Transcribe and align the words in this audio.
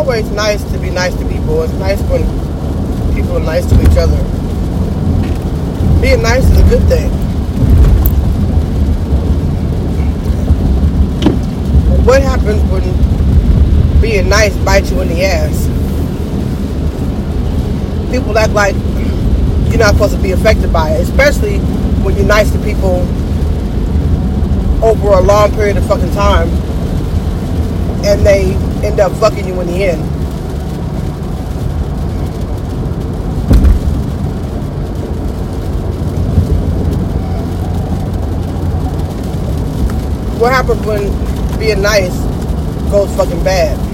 always 0.00 0.30
nice 0.30 0.64
to 0.72 0.78
be 0.78 0.88
nice 0.88 1.14
to 1.14 1.28
people. 1.28 1.62
It's 1.62 1.74
nice 1.74 2.00
when 2.08 2.22
people 3.14 3.36
are 3.36 3.40
nice 3.44 3.66
to 3.66 3.74
each 3.82 3.98
other. 3.98 4.16
Being 6.00 6.22
nice 6.22 6.42
is 6.42 6.58
a 6.58 6.68
good 6.70 6.82
thing. 6.88 7.10
What 12.06 12.22
happens 12.22 12.62
when 12.72 14.00
being 14.00 14.30
nice 14.30 14.56
bites 14.64 14.90
you 14.90 15.02
in 15.02 15.08
the 15.08 15.22
ass? 15.22 15.66
People 18.10 18.38
act 18.38 18.54
like 18.54 18.74
you're 19.68 19.80
not 19.80 19.92
supposed 19.92 20.16
to 20.16 20.22
be 20.22 20.30
affected 20.30 20.72
by 20.72 20.92
it, 20.92 21.02
especially 21.02 21.58
when 22.02 22.16
you're 22.16 22.24
nice 22.24 22.50
to 22.52 22.58
people 22.60 23.06
over 24.82 25.08
a 25.08 25.20
long 25.20 25.52
period 25.52 25.76
of 25.76 25.86
fucking 25.86 26.10
time 26.12 26.48
and 28.02 28.24
they 28.24 28.56
end 28.82 28.98
up 28.98 29.12
fucking 29.12 29.46
you 29.46 29.60
in 29.60 29.66
the 29.66 29.84
end. 29.84 30.00
What 40.40 40.52
happens 40.52 40.80
when 40.86 41.58
being 41.58 41.82
nice 41.82 42.16
goes 42.90 43.14
fucking 43.16 43.44
bad? 43.44 43.76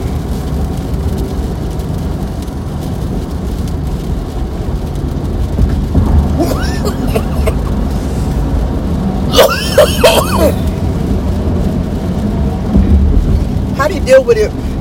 How 13.76 13.88
do 13.88 13.95
you 13.95 14.00
deal 14.00 14.23
with 14.23 14.38
it 14.38 14.75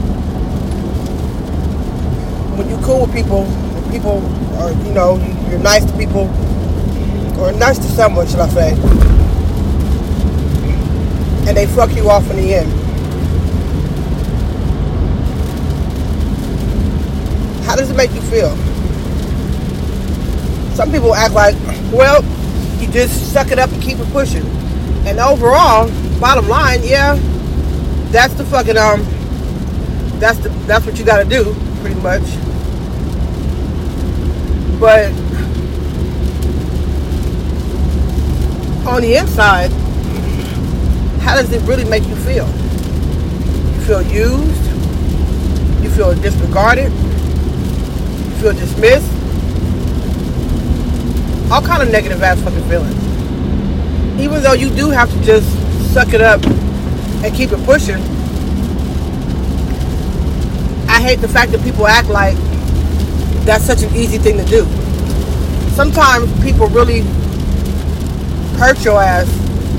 cool 2.86 3.08
with 3.08 3.16
people? 3.16 3.46
People 3.90 4.22
are, 4.62 4.72
you 4.72 4.94
know, 4.94 5.18
you're 5.50 5.60
nice 5.60 5.84
to 5.84 5.98
people, 5.98 6.30
or 7.40 7.52
nice 7.54 7.80
to 7.80 7.86
someone, 7.86 8.28
should 8.28 8.40
I 8.40 8.48
say? 8.50 8.72
And 11.48 11.58
they 11.58 11.66
fuck 11.66 11.96
you 11.96 12.08
off 12.10 12.30
in 12.30 12.36
the 12.38 12.54
end. 12.54 12.72
How 17.66 17.76
does 17.76 17.90
it 17.90 17.98
make 17.98 18.14
you 18.14 18.22
feel? 18.22 18.56
Some 20.76 20.92
people 20.92 21.16
act 21.16 21.34
like, 21.34 21.56
well, 21.92 22.24
you 22.80 22.88
just 22.92 23.34
suck 23.34 23.52
it 23.52 23.58
up 23.58 23.72
and 23.72 23.82
keep 23.82 23.98
it 23.98 24.12
pushing. 24.12 24.46
And 25.08 25.20
overall, 25.20 25.90
bottom 26.20 26.48
line, 26.48 26.82
yeah, 26.84 27.16
that's 28.12 28.36
the 28.36 28.46
fucking 28.46 28.78
um 28.78 29.04
that's 30.20 30.38
the 30.40 30.50
that's 30.68 30.86
what 30.86 31.00
you 31.00 31.06
gotta 31.06 31.28
do, 31.28 31.56
pretty 31.82 32.00
much. 32.02 32.45
But 34.80 35.12
on 38.86 39.02
the 39.02 39.16
inside, 39.16 39.72
how 41.22 41.36
does 41.36 41.52
it 41.52 41.62
really 41.64 41.86
make 41.86 42.04
you 42.04 42.16
feel? 42.18 42.48
You 42.48 43.82
feel 43.82 44.02
used, 44.02 44.66
you 45.84 45.90
feel 45.90 46.14
disregarded, 46.16 46.92
you 46.92 48.36
feel 48.42 48.54
dismissed, 48.54 49.12
all 51.52 51.62
kind 51.62 51.82
of 51.82 51.92
negative 51.92 52.22
ass 52.22 52.40
fucking 52.42 52.68
feelings. 52.70 52.96
Even 54.20 54.44
though 54.44 54.54
you 54.54 54.70
do 54.70 54.90
have 54.90 55.12
to 55.12 55.22
just 55.24 55.48
suck 55.94 56.14
it 56.14 56.22
up 56.22 56.44
and 57.24 57.34
keep 57.34 57.52
it 57.52 57.64
pushing. 57.66 58.02
I 60.88 61.02
hate 61.02 61.22
the 61.22 61.28
fact 61.28 61.52
that 61.54 61.64
people 61.64 61.88
act 61.88 62.10
like 62.10 62.36
that's 63.46 63.64
such 63.64 63.84
an 63.84 63.96
easy 63.96 64.18
thing 64.18 64.38
to 64.38 64.46
do. 64.46 64.66
Sometimes 65.76 66.32
people 66.44 66.68
really 66.68 67.02
hurt 68.58 68.84
your 68.84 69.02
ass 69.02 69.30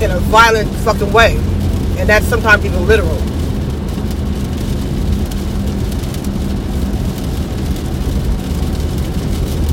in 0.01 0.11
a 0.11 0.19
violent 0.21 0.71
fucking 0.85 1.13
way. 1.13 1.37
And 1.99 2.09
that's 2.09 2.27
sometimes 2.27 2.65
even 2.65 2.87
literal. 2.87 3.17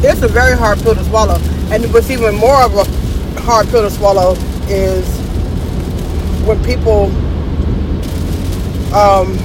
It's 0.06 0.22
a 0.22 0.28
very 0.28 0.58
hard 0.58 0.80
pill 0.80 0.96
to 0.96 1.04
swallow. 1.06 1.38
And 1.72 1.86
what's 1.94 2.10
even 2.10 2.36
more 2.36 2.62
of 2.64 2.76
a 2.76 2.86
hard 3.42 3.68
pill 3.68 3.84
to 3.84 3.92
swallow 3.92 4.36
is 4.68 5.06
when 6.48 6.64
people 6.64 7.06
um, 8.96 9.38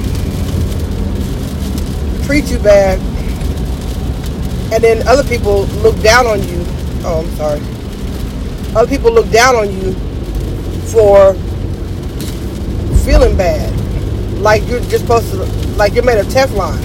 treat 2.25 2.51
you 2.51 2.59
bad 2.59 3.08
and 4.71 4.85
then 4.85 5.07
other 5.09 5.25
people 5.25 5.65
look 5.83 5.99
down 6.03 6.27
on 6.27 6.41
you. 6.43 6.63
Oh, 7.05 7.25
I'm 7.25 7.37
sorry. 7.37 7.61
Other 8.77 8.89
people 8.89 9.13
look 9.13 9.31
down 9.31 9.57
on 9.57 9.73
you 9.73 9.93
for 10.93 11.35
feeling 13.05 13.37
bad. 13.37 13.73
Like 14.41 14.67
you're 14.69 14.81
just 14.81 15.05
supposed 15.05 15.31
to, 15.31 15.37
like 15.77 15.95
you're 15.95 16.05
made 16.05 16.19
of 16.19 16.27
Teflon. 16.27 16.77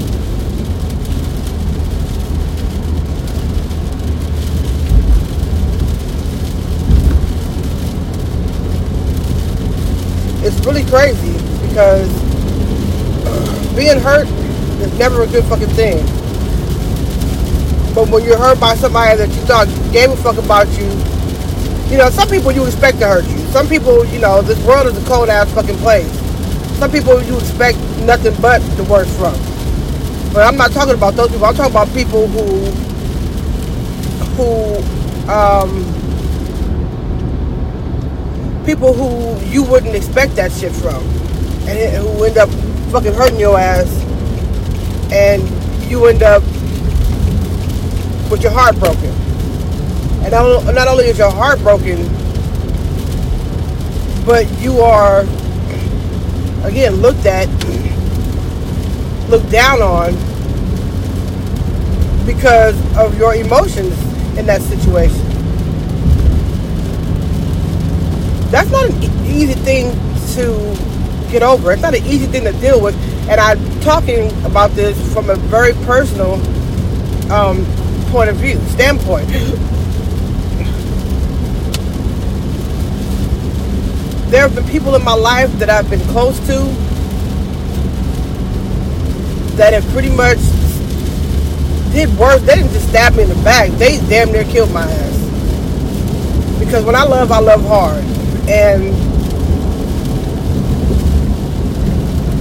It's 10.46 10.66
really 10.66 10.84
crazy 10.86 11.34
because 11.68 12.10
being 13.76 14.00
hurt 14.00 14.28
is 14.28 14.98
never 14.98 15.24
a 15.24 15.28
good 15.28 15.44
fucking 15.46 15.70
thing. 15.70 16.23
But 17.94 18.10
when 18.10 18.24
you're 18.24 18.38
hurt 18.38 18.60
by 18.60 18.76
somebody 18.76 19.18
that 19.18 19.30
you 19.30 19.42
thought 19.46 19.68
gave 19.92 20.10
a 20.10 20.16
fuck 20.18 20.38
about 20.38 20.68
you, 20.78 20.90
you 21.92 21.98
know, 21.98 22.10
some 22.10 22.28
people 22.28 22.52
you 22.52 22.66
expect 22.66 23.00
to 23.00 23.08
hurt 23.08 23.26
you. 23.26 23.38
Some 23.54 23.68
people, 23.68 24.04
you 24.06 24.20
know, 24.20 24.42
this 24.42 24.58
world 24.66 24.88
is 24.88 24.98
a 24.98 25.08
cold 25.08 25.30
ass 25.30 25.52
fucking 25.54 25.78
place. 25.78 26.10
Some 26.80 26.92
people 26.92 27.22
you 27.22 27.38
expect 27.38 27.78
nothing 28.02 28.34
but 28.42 28.60
the 28.78 28.84
worst 28.86 29.16
from. 29.18 29.36
But 30.34 30.48
I'm 30.48 30.58
not 30.58 30.72
talking 30.72 30.96
about 30.96 31.14
those 31.14 31.30
people. 31.30 31.46
I'm 31.46 31.54
talking 31.54 31.72
about 31.72 31.94
people 31.94 32.28
who, 32.28 32.66
who, 34.34 35.32
um, 35.32 35.86
people 38.66 38.94
who 38.94 39.40
you 39.46 39.64
wouldn't 39.64 39.96
expect 39.96 40.36
that 40.36 40.52
shit 40.52 40.72
from, 40.72 41.04
and 41.68 41.96
who 41.98 42.24
end 42.24 42.40
up 42.40 42.50
fucking 42.92 43.14
hurting 43.14 43.40
your 43.40 43.60
ass, 43.60 43.88
and 45.12 45.44
you 45.90 46.08
end 46.08 46.24
up 46.24 46.42
with 48.34 48.42
your 48.42 48.52
heart 48.52 48.76
broken. 48.80 49.12
And 50.24 50.32
not 50.74 50.88
only 50.88 51.06
is 51.06 51.20
your 51.20 51.30
heart 51.30 51.60
broken, 51.60 52.02
but 54.26 54.50
you 54.60 54.80
are 54.80 55.22
again 56.66 56.96
looked 56.96 57.28
at, 57.28 57.48
looked 59.30 59.52
down 59.52 59.84
on 59.84 60.14
because 62.26 62.76
of 62.98 63.16
your 63.20 63.36
emotions 63.36 63.94
in 64.36 64.48
that 64.48 64.64
situation. 64.64 65.22
That's 68.50 68.72
not 68.72 68.90
an 68.90 69.28
easy 69.28 69.54
thing 69.54 69.92
to 70.34 71.32
get 71.32 71.44
over. 71.44 71.72
It's 71.72 71.84
not 71.84 71.94
an 71.94 72.04
easy 72.04 72.26
thing 72.26 72.46
to 72.46 72.52
deal 72.54 72.82
with. 72.82 72.96
And 73.30 73.40
I'm 73.40 73.60
talking 73.82 74.32
about 74.44 74.72
this 74.72 74.98
from 75.14 75.30
a 75.30 75.36
very 75.36 75.74
personal 75.86 76.34
um, 77.32 77.64
point 78.14 78.30
of 78.30 78.36
view, 78.36 78.60
standpoint. 78.68 79.28
There 84.30 84.42
have 84.42 84.54
been 84.54 84.68
people 84.68 84.94
in 84.94 85.04
my 85.04 85.16
life 85.16 85.52
that 85.54 85.72
I've 85.72 85.90
been 85.90 86.00
close 86.10 86.38
to 86.42 86.60
that 89.58 89.74
have 89.74 89.84
pretty 89.94 90.12
much 90.16 90.38
did 91.92 92.16
worse. 92.20 92.40
They 92.44 92.54
didn't 92.54 92.72
just 92.72 92.88
stab 92.90 93.16
me 93.16 93.24
in 93.24 93.30
the 93.30 93.44
back. 93.44 93.72
They 93.72 93.98
damn 94.08 94.32
near 94.32 94.44
killed 94.44 94.72
my 94.72 94.84
ass. 94.84 96.60
Because 96.60 96.86
when 96.86 96.96
I 96.96 97.06
love, 97.06 97.32
I 97.32 97.40
love 97.40 97.66
hard. 97.66 98.04
And 98.48 98.94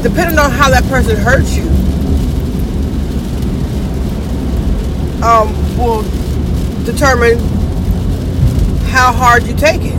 depending 0.03 0.39
on 0.39 0.51
how 0.51 0.69
that 0.69 0.85
person 0.91 1.17
hurts 1.17 1.57
you, 1.57 1.65
um, 5.25 5.62
will 5.77 6.03
determine 6.85 7.39
how 8.91 9.13
hard 9.13 9.45
you 9.45 9.55
take 9.55 9.81
it. 9.83 9.97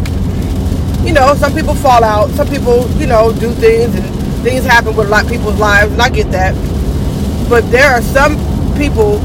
You 1.06 1.14
know, 1.14 1.34
some 1.36 1.54
people 1.54 1.76
fall 1.76 2.04
out. 2.04 2.30
Some 2.32 2.48
people, 2.48 2.90
you 2.92 3.08
know, 3.08 3.34
do 3.34 3.52
things 3.54 3.96
and 3.96 4.06
things 4.44 4.64
happen 4.66 4.96
with 4.96 5.08
a 5.08 5.10
lot 5.10 5.26
of 5.26 5.32
people's 5.32 5.60
lives, 5.60 5.92
and 5.92 6.02
I 6.02 6.10
get 6.10 6.32
that. 6.32 6.54
But 7.50 7.70
there 7.72 7.92
are 7.92 8.02
some 8.02 8.36
people 8.78 9.20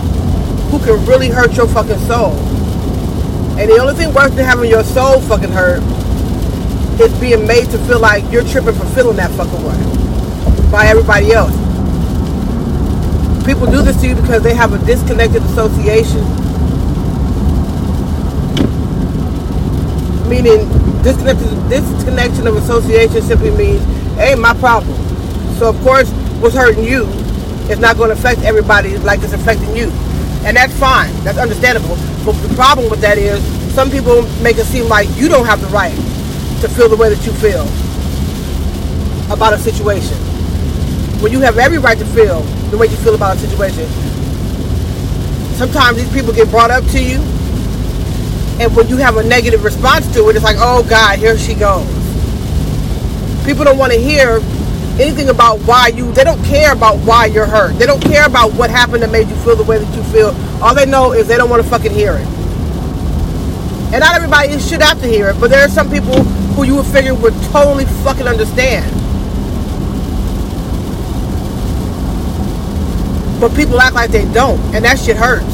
who 0.70 0.78
can 0.78 1.04
really 1.06 1.28
hurt 1.28 1.56
your 1.56 1.68
fucking 1.68 1.98
soul. 2.06 2.32
And 3.58 3.70
the 3.70 3.78
only 3.78 3.94
thing 3.94 4.14
worse 4.14 4.34
than 4.34 4.44
having 4.44 4.70
your 4.70 4.84
soul 4.84 5.20
fucking 5.22 5.50
hurt 5.50 5.82
is 7.00 7.12
being 7.20 7.46
made 7.46 7.68
to 7.70 7.78
feel 7.86 8.00
like 8.00 8.24
you're 8.30 8.44
tripping 8.44 8.74
for 8.74 8.86
feeling 8.86 9.16
that 9.16 9.30
fucking 9.32 9.62
way 9.64 10.70
by 10.70 10.86
everybody 10.86 11.32
else. 11.32 11.68
People 13.48 13.64
do 13.64 13.80
this 13.80 13.98
to 14.02 14.08
you 14.08 14.14
because 14.14 14.42
they 14.42 14.52
have 14.52 14.74
a 14.74 14.84
disconnected 14.84 15.42
association. 15.44 16.20
Meaning, 20.28 20.68
disconnected, 21.02 21.48
disconnection 21.70 22.46
of 22.46 22.56
association 22.56 23.22
simply 23.22 23.50
means, 23.52 23.82
ain't 24.18 24.38
my 24.38 24.52
problem. 24.52 24.94
So, 25.56 25.70
of 25.70 25.80
course, 25.80 26.10
what's 26.42 26.54
hurting 26.54 26.84
you 26.84 27.04
is 27.72 27.78
not 27.78 27.96
going 27.96 28.10
to 28.10 28.16
affect 28.16 28.42
everybody 28.42 28.98
like 28.98 29.22
it's 29.22 29.32
affecting 29.32 29.74
you. 29.74 29.88
And 30.44 30.54
that's 30.54 30.78
fine. 30.78 31.10
That's 31.24 31.38
understandable. 31.38 31.96
But 32.26 32.32
the 32.46 32.54
problem 32.54 32.90
with 32.90 33.00
that 33.00 33.16
is 33.16 33.42
some 33.72 33.90
people 33.90 34.28
make 34.42 34.58
it 34.58 34.66
seem 34.66 34.88
like 34.88 35.08
you 35.16 35.26
don't 35.26 35.46
have 35.46 35.62
the 35.62 35.68
right 35.68 35.96
to 36.60 36.68
feel 36.68 36.90
the 36.90 36.96
way 36.96 37.08
that 37.08 37.24
you 37.24 37.32
feel 37.32 37.62
about 39.32 39.54
a 39.54 39.58
situation. 39.58 40.18
When 41.22 41.32
you 41.32 41.40
have 41.40 41.56
every 41.56 41.78
right 41.78 41.98
to 41.98 42.04
feel 42.04 42.44
the 42.70 42.79
way 42.79 42.87
you 42.87 42.97
feel 42.97 43.15
about 43.15 43.37
a 43.37 43.41
situation. 43.41 43.87
Sometimes 45.56 45.97
these 45.97 46.12
people 46.12 46.32
get 46.32 46.50
brought 46.50 46.70
up 46.70 46.85
to 46.87 47.03
you, 47.03 47.19
and 48.61 48.75
when 48.76 48.88
you 48.88 48.97
have 48.97 49.17
a 49.17 49.23
negative 49.23 49.65
response 49.65 50.12
to 50.15 50.29
it, 50.29 50.37
it's 50.37 50.44
like, 50.44 50.56
oh 50.59 50.87
God, 50.88 51.19
here 51.19 51.38
she 51.38 51.55
goes. 51.55 51.87
People 53.44 53.65
don't 53.65 53.79
want 53.79 53.93
to 53.93 53.99
hear 53.99 54.41
anything 55.00 55.29
about 55.29 55.61
why 55.61 55.88
you, 55.88 56.12
they 56.12 56.25
don't 56.25 56.43
care 56.44 56.73
about 56.73 56.97
why 56.99 57.26
you're 57.26 57.47
hurt. 57.47 57.79
They 57.79 57.87
don't 57.87 58.03
care 58.03 58.26
about 58.26 58.53
what 58.55 58.69
happened 58.69 59.03
that 59.03 59.11
made 59.11 59.29
you 59.29 59.37
feel 59.37 59.56
the 59.56 59.65
way 59.65 59.79
that 59.79 59.97
you 59.97 60.03
feel. 60.12 60.31
All 60.62 60.75
they 60.75 60.87
know 60.87 61.12
is 61.12 61.29
they 61.29 61.37
don't 61.37 61.49
want 61.49 61.62
to 61.62 61.69
fucking 61.69 61.93
hear 61.93 62.15
it. 62.15 62.26
And 63.91 64.00
not 64.00 64.15
everybody 64.15 64.59
should 64.59 64.82
have 64.82 65.00
to 65.00 65.06
hear 65.06 65.31
it, 65.31 65.41
but 65.41 65.50
there 65.50 65.65
are 65.65 65.69
some 65.69 65.91
people 65.91 66.23
who 66.55 66.65
you 66.65 66.76
would 66.76 66.87
figure 66.87 67.15
would 67.15 67.35
totally 67.50 67.87
fucking 68.05 68.26
understand. 68.26 68.85
But 73.40 73.55
people 73.55 73.81
act 73.81 73.94
like 73.94 74.11
they 74.11 74.25
don't, 74.32 74.58
and 74.75 74.85
that 74.85 74.99
shit 74.99 75.17
hurts. 75.17 75.46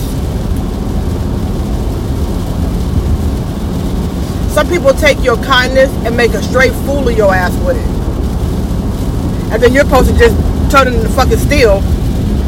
Some 4.54 4.68
people 4.68 4.94
take 4.94 5.22
your 5.22 5.36
kindness 5.44 5.90
and 6.06 6.16
make 6.16 6.32
a 6.32 6.42
straight 6.42 6.72
fool 6.86 7.06
of 7.08 7.16
your 7.16 7.34
ass 7.34 7.52
with 7.66 7.76
it. 7.76 9.52
And 9.52 9.62
then 9.62 9.74
you're 9.74 9.84
supposed 9.84 10.10
to 10.10 10.18
just 10.18 10.34
turn 10.70 10.88
into 10.88 11.08
fucking 11.10 11.36
steel, 11.36 11.78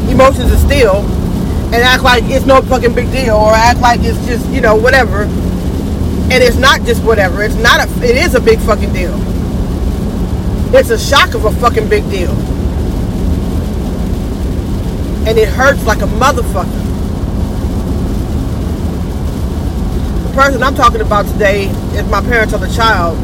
emotions 0.09 0.51
of 0.51 0.57
steel, 0.57 1.05
and 1.71 1.75
act 1.75 2.01
like 2.01 2.23
it's 2.25 2.45
no 2.45 2.61
fucking 2.61 2.95
big 2.95 3.11
deal, 3.11 3.35
or 3.35 3.51
act 3.51 3.79
like 3.79 3.99
it's 4.01 4.17
just, 4.25 4.47
you 4.49 4.61
know, 4.61 4.75
whatever. 4.75 5.23
And 6.29 6.43
it's 6.43 6.57
not 6.57 6.81
just 6.81 7.03
whatever. 7.03 7.43
It's 7.43 7.55
not 7.55 7.87
a, 7.87 8.03
it 8.03 8.17
is 8.17 8.33
a 8.33 8.41
big 8.41 8.59
fucking 8.59 8.91
deal. 8.91 9.13
It's 10.73 10.89
a 10.89 10.97
shock 10.97 11.35
of 11.35 11.45
a 11.45 11.51
fucking 11.51 11.87
big 11.89 12.09
deal 12.09 12.35
and 15.27 15.37
it 15.37 15.49
hurts 15.49 15.83
like 15.85 15.97
a 15.97 16.05
motherfucker. 16.05 16.83
The 20.23 20.33
person 20.33 20.63
I'm 20.63 20.73
talking 20.73 21.01
about 21.01 21.25
today 21.25 21.65
is 21.65 22.09
my 22.09 22.21
parents 22.21 22.53
of 22.53 22.61
child, 22.73 23.17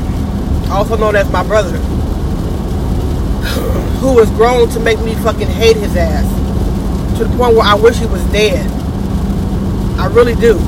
also 0.70 0.98
known 0.98 1.16
as 1.16 1.32
my 1.32 1.48
brother, 1.48 1.78
who 4.02 4.20
has 4.20 4.30
grown 4.32 4.68
to 4.72 4.82
make 4.82 5.00
me 5.00 5.16
fucking 5.16 5.48
hate 5.48 5.78
his 5.78 5.96
ass 5.96 6.28
to 7.20 7.24
the 7.24 7.38
point 7.38 7.56
where 7.56 7.66
I 7.66 7.76
wish 7.76 7.96
he 7.96 8.06
was 8.06 8.22
dead. 8.34 8.70
I 9.98 10.08
really 10.08 10.36
do. 10.36 10.60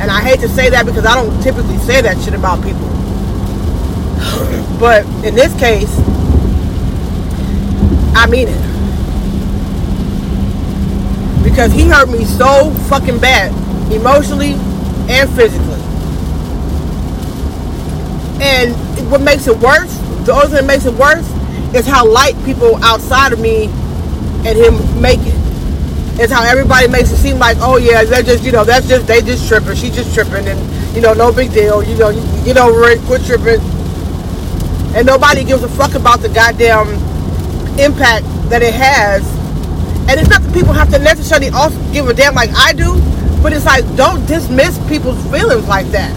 And 0.00 0.10
I 0.10 0.22
hate 0.22 0.40
to 0.40 0.48
say 0.48 0.70
that 0.70 0.86
because 0.86 1.04
I 1.04 1.14
don't 1.14 1.38
typically 1.42 1.76
say 1.80 2.00
that 2.00 2.18
shit 2.24 2.32
about 2.32 2.64
people. 2.64 2.88
But 4.80 5.04
in 5.22 5.34
this 5.36 5.54
case, 5.60 5.94
I 8.16 8.26
mean 8.26 8.48
it 8.48 8.71
because 11.52 11.70
he 11.70 11.86
hurt 11.86 12.08
me 12.08 12.24
so 12.24 12.70
fucking 12.88 13.18
bad, 13.18 13.52
emotionally 13.92 14.54
and 15.12 15.28
physically. 15.36 15.80
And 18.40 18.72
what 19.10 19.20
makes 19.20 19.46
it 19.46 19.58
worse, 19.58 19.94
the 20.24 20.32
only 20.32 20.46
thing 20.46 20.54
that 20.54 20.66
makes 20.66 20.86
it 20.86 20.94
worse, 20.94 21.28
is 21.74 21.86
how 21.86 22.08
light 22.08 22.34
people 22.46 22.82
outside 22.82 23.34
of 23.34 23.38
me 23.38 23.66
and 24.48 24.56
him 24.56 24.80
make 25.00 25.20
it. 25.20 25.36
It's 26.18 26.32
how 26.32 26.42
everybody 26.42 26.88
makes 26.88 27.10
it 27.12 27.18
seem 27.18 27.38
like, 27.38 27.58
oh 27.60 27.76
yeah, 27.76 28.02
they're 28.04 28.22
just, 28.22 28.44
you 28.44 28.52
know, 28.52 28.64
that's 28.64 28.88
just 28.88 29.06
they 29.06 29.20
just 29.20 29.46
tripping, 29.46 29.76
she 29.76 29.90
just 29.90 30.14
tripping, 30.14 30.48
and 30.48 30.96
you 30.96 31.02
know, 31.02 31.12
no 31.12 31.30
big 31.32 31.52
deal, 31.52 31.82
you 31.82 31.98
know, 31.98 32.08
you 32.08 32.22
get 32.46 32.56
over 32.56 32.84
it, 32.88 32.98
quit 33.02 33.24
tripping. 33.26 33.60
And 34.96 35.06
nobody 35.06 35.44
gives 35.44 35.62
a 35.62 35.68
fuck 35.68 35.94
about 35.94 36.20
the 36.20 36.30
goddamn 36.30 36.88
impact 37.78 38.24
that 38.48 38.62
it 38.62 38.72
has 38.72 39.22
and 40.08 40.18
it's 40.18 40.28
not 40.28 40.42
that 40.42 40.52
people 40.52 40.72
have 40.72 40.90
to 40.90 40.98
necessarily 40.98 41.48
also 41.50 41.78
give 41.92 42.08
a 42.08 42.14
damn 42.14 42.34
like 42.34 42.50
I 42.54 42.72
do, 42.72 43.00
but 43.42 43.52
it's 43.52 43.64
like 43.64 43.84
don't 43.96 44.24
dismiss 44.26 44.78
people's 44.88 45.22
feelings 45.30 45.66
like 45.68 45.86
that. 45.88 46.12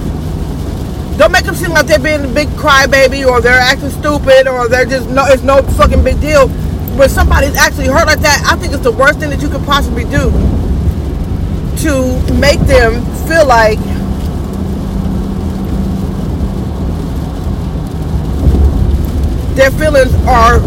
Don't 1.17 1.31
make 1.31 1.45
them 1.45 1.55
seem 1.55 1.71
like 1.71 1.85
they're 1.85 1.99
being 1.99 2.25
a 2.25 2.33
big 2.33 2.47
crybaby 2.49 3.25
or 3.25 3.39
they're 3.41 3.53
acting 3.53 3.89
stupid 3.89 4.47
or 4.47 4.67
they're 4.67 4.85
just 4.85 5.09
no 5.09 5.25
it's 5.27 5.43
no 5.43 5.61
fucking 5.77 6.03
big 6.03 6.19
deal. 6.19 6.47
When 6.97 7.09
somebody's 7.09 7.55
actually 7.55 7.87
hurt 7.87 8.07
like 8.07 8.19
that, 8.19 8.43
I 8.45 8.55
think 8.57 8.73
it's 8.73 8.83
the 8.83 8.91
worst 8.91 9.19
thing 9.19 9.29
that 9.29 9.41
you 9.41 9.49
could 9.49 9.63
possibly 9.65 10.03
do 10.05 10.31
to 11.83 12.33
make 12.39 12.59
them 12.61 13.03
feel 13.27 13.45
like 13.45 13.79
their 19.55 19.71
feelings 19.71 20.13
are 20.27 20.59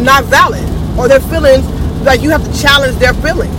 not 0.00 0.24
valid 0.24 0.64
or 0.98 1.08
their 1.08 1.20
feelings 1.20 1.64
like 2.06 2.22
you 2.22 2.30
have 2.30 2.44
to 2.44 2.60
challenge 2.60 2.96
their 2.98 3.12
feelings. 3.14 3.54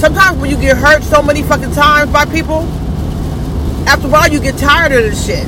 Sometimes 0.00 0.38
when 0.40 0.50
you 0.50 0.56
get 0.56 0.76
hurt 0.76 1.02
so 1.02 1.20
many 1.22 1.42
fucking 1.42 1.72
times 1.72 2.12
by 2.12 2.24
people, 2.24 2.62
after 3.88 4.06
a 4.06 4.10
while 4.10 4.30
you 4.30 4.40
get 4.40 4.56
tired 4.56 4.92
of 4.92 5.02
this 5.02 5.26
shit. 5.26 5.46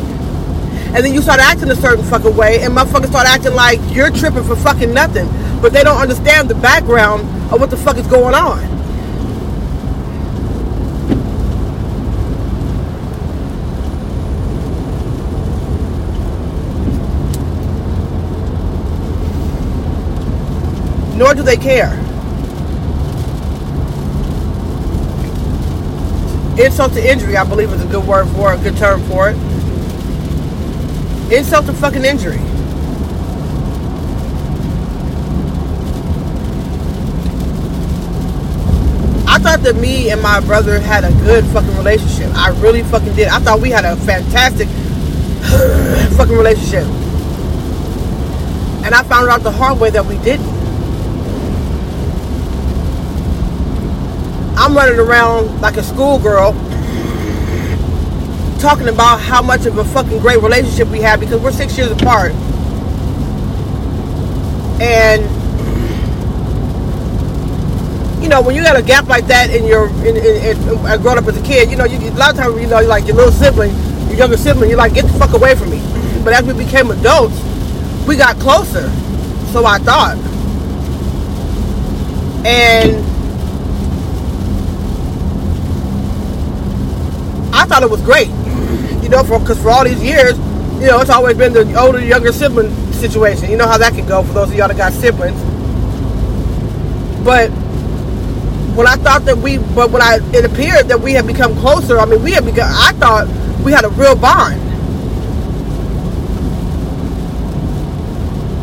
And 0.95 1.05
then 1.05 1.13
you 1.13 1.21
start 1.21 1.39
acting 1.39 1.71
a 1.71 1.77
certain 1.77 2.05
fucking 2.05 2.35
way, 2.35 2.63
and 2.63 2.75
motherfuckers 2.75 3.09
start 3.09 3.27
acting 3.27 3.55
like 3.55 3.79
you're 3.95 4.11
tripping 4.11 4.43
for 4.43 4.57
fucking 4.57 4.93
nothing. 4.93 5.29
But 5.61 5.73
they 5.73 5.85
don't 5.85 6.01
understand 6.01 6.49
the 6.49 6.55
background 6.55 7.23
of 7.53 7.61
what 7.61 7.71
the 7.71 7.77
fuck 7.77 7.97
is 7.99 8.07
going 8.07 8.35
on. 8.35 8.78
Nor 21.19 21.35
do 21.35 21.43
they 21.43 21.57
care. 21.57 21.93
Insult 26.65 26.93
to 26.93 27.11
injury, 27.11 27.37
I 27.37 27.45
believe, 27.45 27.73
is 27.73 27.83
a 27.83 27.87
good 27.87 28.07
word 28.07 28.29
for 28.29 28.53
it, 28.53 28.61
a 28.61 28.63
good 28.63 28.77
term 28.77 29.03
for 29.03 29.31
it. 29.31 29.37
Insult 31.33 31.67
to 31.67 31.73
fucking 31.73 32.05
injury. 32.05 32.39
I 39.27 39.41
thought 39.41 39.61
that 39.63 39.77
me 39.77 40.11
and 40.11 40.23
my 40.23 40.41
brother 40.41 40.79
had 40.79 41.05
a 41.05 41.13
good 41.25 41.45
fucking 41.47 41.77
relationship. 41.77 42.33
I 42.35 42.51
really 42.61 42.83
fucking 42.83 43.15
did. 43.15 43.29
I 43.29 43.41
thought 43.41 43.61
we 43.61 43.71
had 43.71 43.85
a 43.85 43.97
fantastic 43.97 44.69
fucking 46.17 46.37
relationship. 46.37 46.85
And 48.85 48.95
I 48.95 49.03
found 49.03 49.29
out 49.29 49.43
the 49.43 49.53
hard 49.53 49.81
way 49.81 49.91
that 49.91 50.05
we 50.07 50.17
didn't. 50.19 50.58
I'm 54.69 54.77
running 54.77 54.99
around 54.99 55.63
like 55.63 55.79
a 55.79 55.83
schoolgirl 55.83 56.53
talking 58.61 58.89
about 58.89 59.19
how 59.19 59.41
much 59.41 59.65
of 59.65 59.79
a 59.79 59.85
fucking 59.85 60.19
great 60.19 60.43
relationship 60.43 60.89
we 60.89 61.01
have 61.01 61.21
because 61.21 61.41
we're 61.41 61.53
six 61.53 61.79
years 61.79 61.91
apart. 61.91 62.33
And 64.79 65.23
you 68.23 68.29
know, 68.29 68.43
when 68.43 68.55
you 68.55 68.63
got 68.63 68.77
a 68.77 68.83
gap 68.83 69.09
like 69.09 69.27
that 69.29 69.49
in 69.49 69.65
your 69.65 69.89
in, 70.07 70.19
in, 70.19 70.27
in, 70.27 70.59
in 70.59 71.01
growing 71.01 71.17
up 71.17 71.25
as 71.25 71.39
a 71.39 71.43
kid, 71.43 71.71
you 71.71 71.77
know, 71.79 71.87
you, 71.87 71.97
a 71.97 72.11
lot 72.11 72.33
of 72.33 72.37
times 72.37 72.61
you 72.61 72.67
know, 72.67 72.83
like 72.83 73.07
your 73.07 73.17
little 73.17 73.33
sibling, 73.33 73.75
your 74.09 74.19
younger 74.19 74.37
sibling, 74.37 74.69
you're 74.69 74.79
like, 74.79 74.93
get 74.93 75.07
the 75.07 75.19
fuck 75.19 75.33
away 75.33 75.55
from 75.55 75.71
me. 75.71 75.81
But 76.23 76.35
as 76.35 76.45
we 76.45 76.53
became 76.53 76.91
adults, 76.91 77.41
we 78.07 78.19
got 78.19 78.37
closer. 78.37 78.91
So 79.51 79.65
I 79.65 79.79
thought. 79.79 80.19
And 82.45 83.18
thought 87.69 87.83
it 87.83 87.91
was 87.91 88.03
great. 88.03 88.29
You 89.03 89.09
know, 89.09 89.23
for 89.23 89.39
because 89.39 89.61
for 89.63 89.71
all 89.71 89.85
these 89.85 90.03
years, 90.03 90.37
you 90.81 90.87
know, 90.87 91.01
it's 91.01 91.11
always 91.11 91.37
been 91.37 91.53
the 91.53 91.79
older 91.79 92.05
younger 92.05 92.33
sibling 92.33 92.71
situation. 92.93 93.51
You 93.51 93.57
know 93.57 93.67
how 93.67 93.79
that 93.79 93.93
can 93.95 94.07
go 94.07 94.23
for 94.23 94.33
those 94.33 94.51
of 94.51 94.57
y'all 94.57 94.69
that 94.69 94.77
got 94.77 94.93
siblings. 94.93 95.41
But 97.25 97.51
when 98.75 98.87
I 98.87 98.97
thought 98.97 99.25
that 99.25 99.37
we, 99.37 99.59
but 99.59 99.91
when 99.91 100.03
I 100.03 100.19
it 100.33 100.45
appeared 100.45 100.89
that 100.89 101.01
we 101.01 101.13
had 101.13 101.27
become 101.27 101.55
closer. 101.57 101.99
I 101.99 102.07
mean, 102.07 102.23
we 102.23 102.33
had 102.33 102.45
become. 102.45 102.71
I 102.71 102.93
thought 102.93 103.27
we 103.65 103.73
had 103.73 103.85
a 103.85 103.91
real 103.91 104.17
bond. 104.17 104.63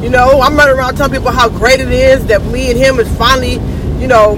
You 0.04 0.10
know, 0.10 0.40
I'm 0.42 0.56
running 0.56 0.78
around 0.78 0.96
telling 0.96 1.14
people 1.14 1.32
how 1.32 1.50
great 1.50 1.80
it 1.80 1.92
is 1.92 2.26
that 2.28 2.44
me 2.46 2.70
and 2.70 2.78
him 2.78 3.00
is 3.00 3.18
finally, 3.18 3.54
you 4.00 4.08
know, 4.08 4.38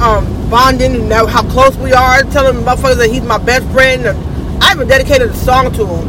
um, 0.00 0.26
bonding 0.50 1.10
how 1.10 1.42
close 1.50 1.76
we 1.76 1.92
are. 1.92 2.22
Telling 2.24 2.62
motherfuckers 2.64 2.96
that 2.96 3.10
he's 3.10 3.22
my 3.22 3.38
best 3.38 3.68
friend. 3.70 4.06
I 4.62 4.72
even 4.72 4.88
dedicated 4.88 5.30
a 5.30 5.34
song 5.34 5.72
to 5.72 5.86
him. 5.86 6.08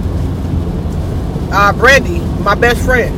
Uh, 1.52 1.74
Brandy, 1.74 2.20
my 2.44 2.56
best 2.56 2.84
friend, 2.84 3.16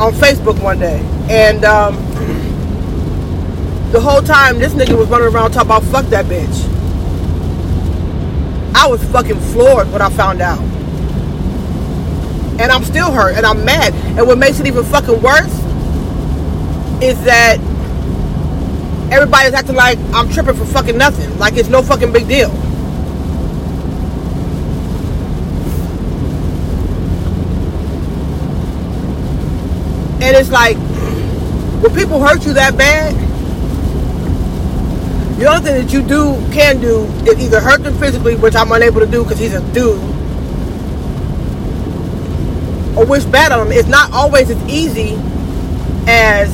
on 0.00 0.12
Facebook 0.12 0.62
one 0.62 0.78
day, 0.78 1.00
and 1.30 1.64
um, 1.64 1.96
the 3.92 4.00
whole 4.00 4.20
time 4.20 4.58
this 4.58 4.74
nigga 4.74 4.96
was 4.96 5.08
running 5.08 5.28
around 5.28 5.52
talking 5.52 5.68
about 5.68 5.82
fuck 5.84 6.04
that 6.06 6.26
bitch. 6.26 6.68
I 8.74 8.86
was 8.86 9.02
fucking 9.04 9.40
floored 9.52 9.90
when 9.90 10.02
I 10.02 10.10
found 10.10 10.40
out. 10.40 10.60
And 12.60 12.70
I'm 12.70 12.84
still 12.84 13.10
hurt 13.10 13.36
and 13.36 13.46
I'm 13.46 13.64
mad. 13.64 13.94
And 14.18 14.26
what 14.26 14.38
makes 14.38 14.60
it 14.60 14.66
even 14.66 14.84
fucking 14.84 15.20
worse 15.22 15.52
is 17.02 17.22
that 17.24 17.58
everybody's 19.10 19.54
acting 19.54 19.76
like 19.76 19.98
I'm 20.12 20.30
tripping 20.30 20.54
for 20.54 20.64
fucking 20.64 20.96
nothing. 20.96 21.38
Like 21.38 21.56
it's 21.56 21.68
no 21.68 21.82
fucking 21.82 22.12
big 22.12 22.28
deal. 22.28 22.50
And 30.20 30.36
it's 30.36 30.50
like, 30.50 30.76
when 31.82 31.94
people 31.94 32.20
hurt 32.20 32.44
you 32.44 32.52
that 32.54 32.76
bad, 32.76 33.14
the 35.38 35.46
only 35.46 35.62
thing 35.62 35.86
that 35.86 35.92
you 35.92 36.02
do 36.02 36.34
can 36.52 36.80
do 36.80 37.04
is 37.24 37.38
either 37.38 37.60
hurt 37.60 37.84
them 37.84 37.96
physically, 37.98 38.34
which 38.34 38.56
I'm 38.56 38.72
unable 38.72 39.00
to 39.00 39.06
do 39.06 39.22
because 39.22 39.38
he's 39.38 39.54
a 39.54 39.60
dude, 39.72 40.00
or 42.98 43.06
wish 43.06 43.24
bad 43.24 43.52
on 43.52 43.68
them. 43.68 43.78
It's 43.78 43.88
not 43.88 44.12
always 44.12 44.50
as 44.50 44.60
easy 44.68 45.16
as 46.08 46.50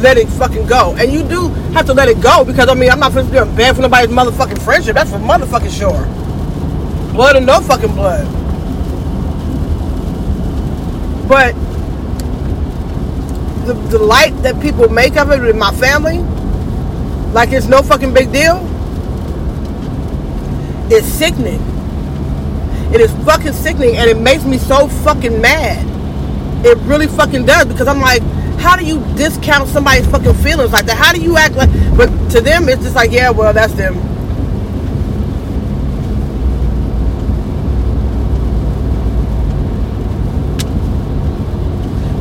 letting 0.00 0.26
fucking 0.26 0.66
go. 0.66 0.94
And 0.98 1.12
you 1.12 1.22
do 1.22 1.48
have 1.72 1.86
to 1.86 1.94
let 1.94 2.08
it 2.08 2.20
go 2.20 2.44
because 2.44 2.68
I 2.68 2.74
mean 2.74 2.90
I'm 2.90 3.00
not 3.00 3.12
supposed 3.12 3.32
to 3.32 3.44
be 3.46 3.56
bad 3.56 3.76
for 3.76 3.82
nobody's 3.82 4.10
motherfucking 4.10 4.62
friendship. 4.62 4.94
That's 4.94 5.10
for 5.10 5.18
motherfucking 5.18 5.76
sure. 5.76 6.04
Blood 7.12 7.36
and 7.36 7.46
no 7.46 7.60
fucking 7.60 7.94
blood. 7.94 8.26
But 11.28 11.54
the, 13.66 13.74
the 13.90 13.98
light 13.98 14.34
that 14.42 14.60
people 14.60 14.88
make 14.88 15.16
of 15.16 15.30
it 15.30 15.40
with 15.40 15.56
my 15.56 15.72
family, 15.74 16.18
like 17.32 17.52
it's 17.52 17.66
no 17.66 17.82
fucking 17.82 18.12
big 18.12 18.32
deal, 18.32 18.58
is 20.92 21.04
sickening. 21.04 21.60
It 22.92 23.00
is 23.00 23.12
fucking 23.24 23.52
sickening 23.52 23.96
and 23.96 24.10
it 24.10 24.18
makes 24.18 24.44
me 24.44 24.58
so 24.58 24.88
fucking 24.88 25.40
mad. 25.40 25.86
It 26.66 26.76
really 26.78 27.06
fucking 27.06 27.46
does 27.46 27.66
because 27.66 27.86
I'm 27.86 28.00
like, 28.00 28.22
how 28.60 28.76
do 28.76 28.84
you 28.84 29.00
discount 29.16 29.68
somebody's 29.68 30.06
fucking 30.06 30.34
feelings 30.34 30.70
like 30.72 30.86
that? 30.86 30.96
How 30.96 31.12
do 31.12 31.20
you 31.20 31.36
act 31.36 31.54
like, 31.54 31.70
but 31.96 32.08
to 32.30 32.40
them 32.40 32.68
it's 32.68 32.82
just 32.82 32.94
like, 32.94 33.10
yeah, 33.10 33.30
well, 33.30 33.52
that's 33.52 33.72
them. 33.72 33.94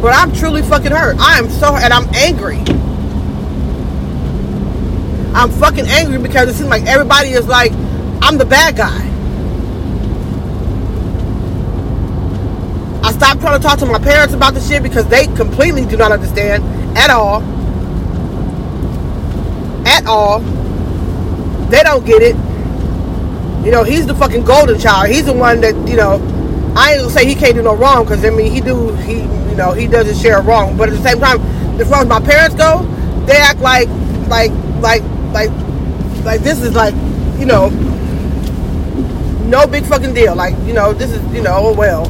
But 0.02 0.16
I'm 0.16 0.32
truly 0.34 0.62
fucking 0.62 0.92
hurt. 0.92 1.18
I 1.20 1.40
am 1.40 1.50
so, 1.50 1.76
and 1.76 1.92
I'm 1.92 2.08
angry. 2.16 2.60
I'm 5.36 5.52
fucking 5.52 5.88
angry 5.88 6.20
because 6.20 6.50
it 6.50 6.54
seems 6.54 6.70
like 6.70 6.86
everybody 6.86 7.32
is 7.32 7.48
like, 7.48 7.74
I'm 8.22 8.38
the 8.38 8.46
bad 8.46 8.78
guy. 8.78 9.09
I 13.20 13.22
stopped 13.22 13.42
trying 13.42 13.60
to 13.60 13.68
talk 13.68 13.80
to 13.80 13.86
my 13.86 14.00
parents 14.00 14.34
about 14.34 14.54
the 14.54 14.62
shit 14.62 14.82
because 14.82 15.06
they 15.10 15.28
completely 15.36 15.86
do 15.86 15.98
not 15.98 16.14
understand 16.14 16.64
at 16.98 17.10
all. 17.10 17.42
At 19.86 20.06
all. 20.06 20.40
They 21.70 21.84
don't 21.84 22.06
get 22.06 22.22
it. 22.22 22.38
You 23.66 23.72
know, 23.72 23.84
he's 23.84 24.08
the 24.08 24.16
fucking 24.16 24.46
golden 24.46 24.80
child. 24.80 25.10
He's 25.10 25.26
the 25.26 25.34
one 25.34 25.60
that, 25.60 25.76
you 25.86 25.98
know, 25.98 26.14
I 26.78 26.94
ain't 26.94 27.02
gonna 27.02 27.12
say 27.12 27.26
he 27.26 27.36
can't 27.36 27.56
do 27.56 27.62
no 27.62 27.76
wrong 27.76 28.06
because 28.06 28.24
I 28.24 28.30
mean 28.30 28.54
he 28.54 28.62
do 28.62 28.94
he 28.96 29.16
you 29.16 29.56
know 29.56 29.74
he 29.74 29.86
doesn't 29.86 30.16
share 30.16 30.42
wrong, 30.42 30.78
but 30.78 30.88
at 30.88 30.96
the 30.96 31.04
same 31.04 31.20
time, 31.20 31.42
as 31.78 31.90
far 31.90 32.04
as 32.04 32.08
my 32.08 32.22
parents 32.22 32.56
go, 32.56 32.84
they 33.26 33.36
act 33.36 33.60
like 33.60 33.90
like 34.30 34.52
like 34.80 35.04
like 35.34 35.50
like 36.24 36.40
this 36.40 36.62
is 36.62 36.74
like 36.74 36.94
you 37.38 37.46
know 37.46 37.68
no 39.50 39.68
big 39.68 39.84
fucking 39.84 40.14
deal. 40.14 40.36
Like 40.36 40.56
you 40.66 40.72
know 40.72 40.94
this 40.94 41.12
is 41.12 41.22
you 41.34 41.42
know 41.42 41.58
oh 41.58 41.74
well. 41.74 42.06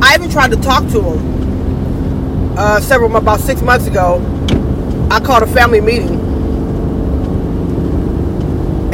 I 0.00 0.14
even 0.14 0.27
tried 0.38 0.52
to 0.52 0.62
talk 0.62 0.88
to 0.88 1.02
him 1.02 2.56
uh, 2.56 2.78
several 2.80 3.16
about 3.16 3.40
six 3.40 3.60
months 3.60 3.88
ago. 3.88 4.20
I 5.10 5.18
called 5.18 5.42
a 5.42 5.48
family 5.48 5.80
meeting 5.80 6.14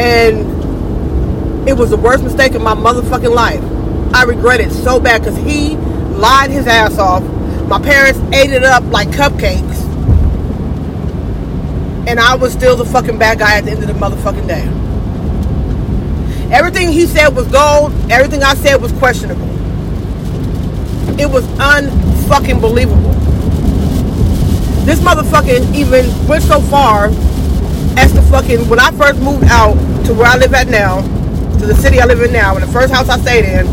and 0.00 1.68
it 1.68 1.74
was 1.74 1.90
the 1.90 1.98
worst 1.98 2.24
mistake 2.24 2.54
of 2.54 2.62
my 2.62 2.74
motherfucking 2.74 3.34
life. 3.34 3.60
I 4.14 4.22
regret 4.22 4.60
it 4.60 4.70
so 4.70 4.98
bad 4.98 5.20
because 5.20 5.36
he 5.36 5.76
lied 6.16 6.50
his 6.50 6.66
ass 6.66 6.96
off. 6.96 7.22
My 7.68 7.78
parents 7.78 8.18
ate 8.34 8.48
it 8.48 8.64
up 8.64 8.82
like 8.84 9.08
cupcakes. 9.08 9.84
And 12.08 12.18
I 12.18 12.36
was 12.36 12.54
still 12.54 12.74
the 12.74 12.86
fucking 12.86 13.18
bad 13.18 13.40
guy 13.40 13.58
at 13.58 13.66
the 13.66 13.72
end 13.72 13.82
of 13.82 13.88
the 13.88 13.92
motherfucking 13.92 14.48
day. 14.48 14.62
Everything 16.50 16.90
he 16.90 17.04
said 17.04 17.36
was 17.36 17.46
gold. 17.48 17.92
Everything 18.10 18.42
I 18.42 18.54
said 18.54 18.80
was 18.80 18.92
questionable. 18.92 19.63
It 21.18 21.30
was 21.30 21.44
unfucking 21.58 22.60
believable. 22.60 23.12
This 24.84 25.00
motherfucking 25.00 25.74
even 25.74 26.06
went 26.26 26.42
so 26.42 26.60
far 26.60 27.06
as 27.96 28.12
to 28.12 28.22
fucking 28.22 28.68
when 28.68 28.78
I 28.80 28.90
first 28.90 29.20
moved 29.20 29.44
out 29.44 29.74
to 30.06 30.14
where 30.14 30.26
I 30.26 30.36
live 30.36 30.52
at 30.54 30.68
now, 30.68 31.00
to 31.58 31.66
the 31.66 31.74
city 31.74 32.00
I 32.00 32.04
live 32.06 32.20
in 32.20 32.32
now, 32.32 32.54
in 32.56 32.60
the 32.60 32.66
first 32.66 32.92
house 32.92 33.08
I 33.08 33.18
stayed 33.18 33.44
in, 33.44 33.66